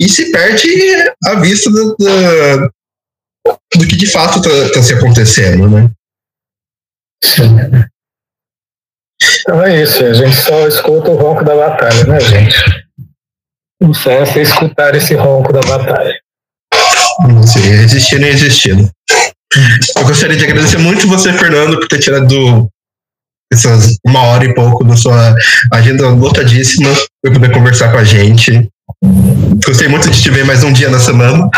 [0.00, 0.68] E se perde
[1.26, 2.72] a vista do, do,
[3.76, 5.90] do que de fato está tá se acontecendo, né?
[7.22, 7.56] Sim.
[9.40, 12.56] Então é isso, a gente só escuta o ronco da batalha, né, gente?
[13.82, 16.14] O certo escutar esse ronco da batalha.
[17.46, 18.90] Sim, existindo e existindo.
[19.96, 22.68] Eu gostaria de agradecer muito você, Fernando, por ter tirado
[23.52, 25.34] essas uma hora e pouco da sua
[25.72, 26.90] agenda lotadíssima
[27.22, 28.68] para poder conversar com a gente.
[29.64, 31.48] Gostei muito de te ver mais um dia na semana.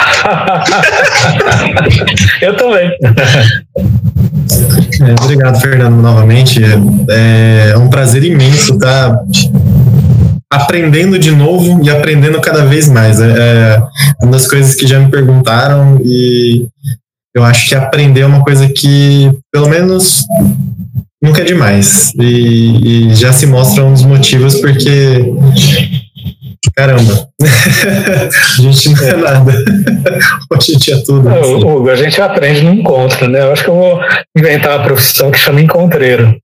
[2.41, 2.91] Eu também.
[5.01, 6.61] É, obrigado, Fernando, novamente.
[7.09, 9.17] É, é um prazer imenso estar
[10.53, 13.21] aprendendo de novo e aprendendo cada vez mais.
[13.21, 16.67] É, é uma das coisas que já me perguntaram e
[17.35, 20.25] eu acho que aprender é uma coisa que, pelo menos,
[21.23, 22.13] nunca é demais.
[22.19, 25.33] E, e já se mostram os motivos porque
[26.77, 29.53] Caramba, a gente não é nada.
[30.53, 31.29] a gente é tudo.
[31.29, 31.55] Assim.
[31.55, 33.41] Hugo, a gente aprende no encontro, né?
[33.41, 34.01] Eu acho que eu vou
[34.37, 36.37] inventar uma profissão que chama encontreiro.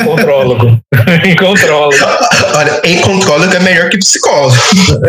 [0.00, 0.78] Encontrólogo.
[1.24, 1.96] encontrólogo.
[2.56, 4.56] Olha, encontrólogo é melhor que psicólogo.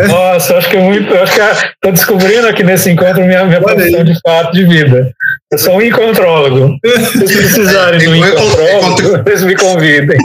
[0.08, 1.12] Nossa, acho que é muito.
[1.12, 5.12] Eu acho que estou descobrindo aqui nesse encontro minha, minha profissão de fato de vida.
[5.52, 6.78] Eu sou um encontrólogo.
[6.82, 10.16] Se vocês precisarem de um encontrólogo, vocês me convidem.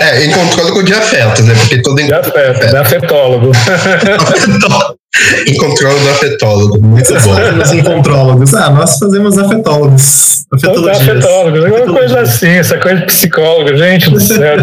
[0.00, 1.54] É, encontrólogo de afeto, né?
[1.54, 3.52] Porque todo de afeto, de afetólogo.
[5.46, 6.82] Encontrólogo afetólogo.
[6.82, 7.62] Muito bom.
[7.62, 8.54] Os encontrólogos.
[8.54, 10.44] Ah, nós fazemos afetólogos.
[10.52, 11.64] Afetólogos.
[11.64, 13.76] Alguma coisa assim, essa coisa de psicólogo.
[13.76, 14.56] Gente do céu,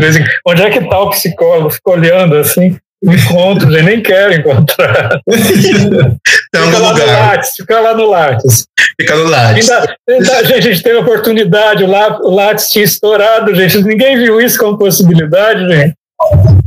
[0.46, 1.70] onde é que tá o psicólogo?
[1.70, 5.22] Fico olhando assim encontro, gente, nem quero encontrar.
[5.30, 7.08] Fica lá lugar.
[7.08, 8.68] no Lattes, fica lá no Lattes.
[9.00, 9.70] Fica no Lattes.
[9.70, 13.84] Ainda, ainda, gente, a gente teve a oportunidade, o Lattes tinha estourado, gente.
[13.84, 15.94] Ninguém viu isso como possibilidade, gente.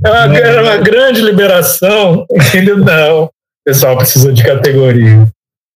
[0.04, 2.78] Era uma, era uma grande liberação, entendeu?
[2.78, 3.30] Não, o
[3.64, 5.26] pessoal precisa de categoria.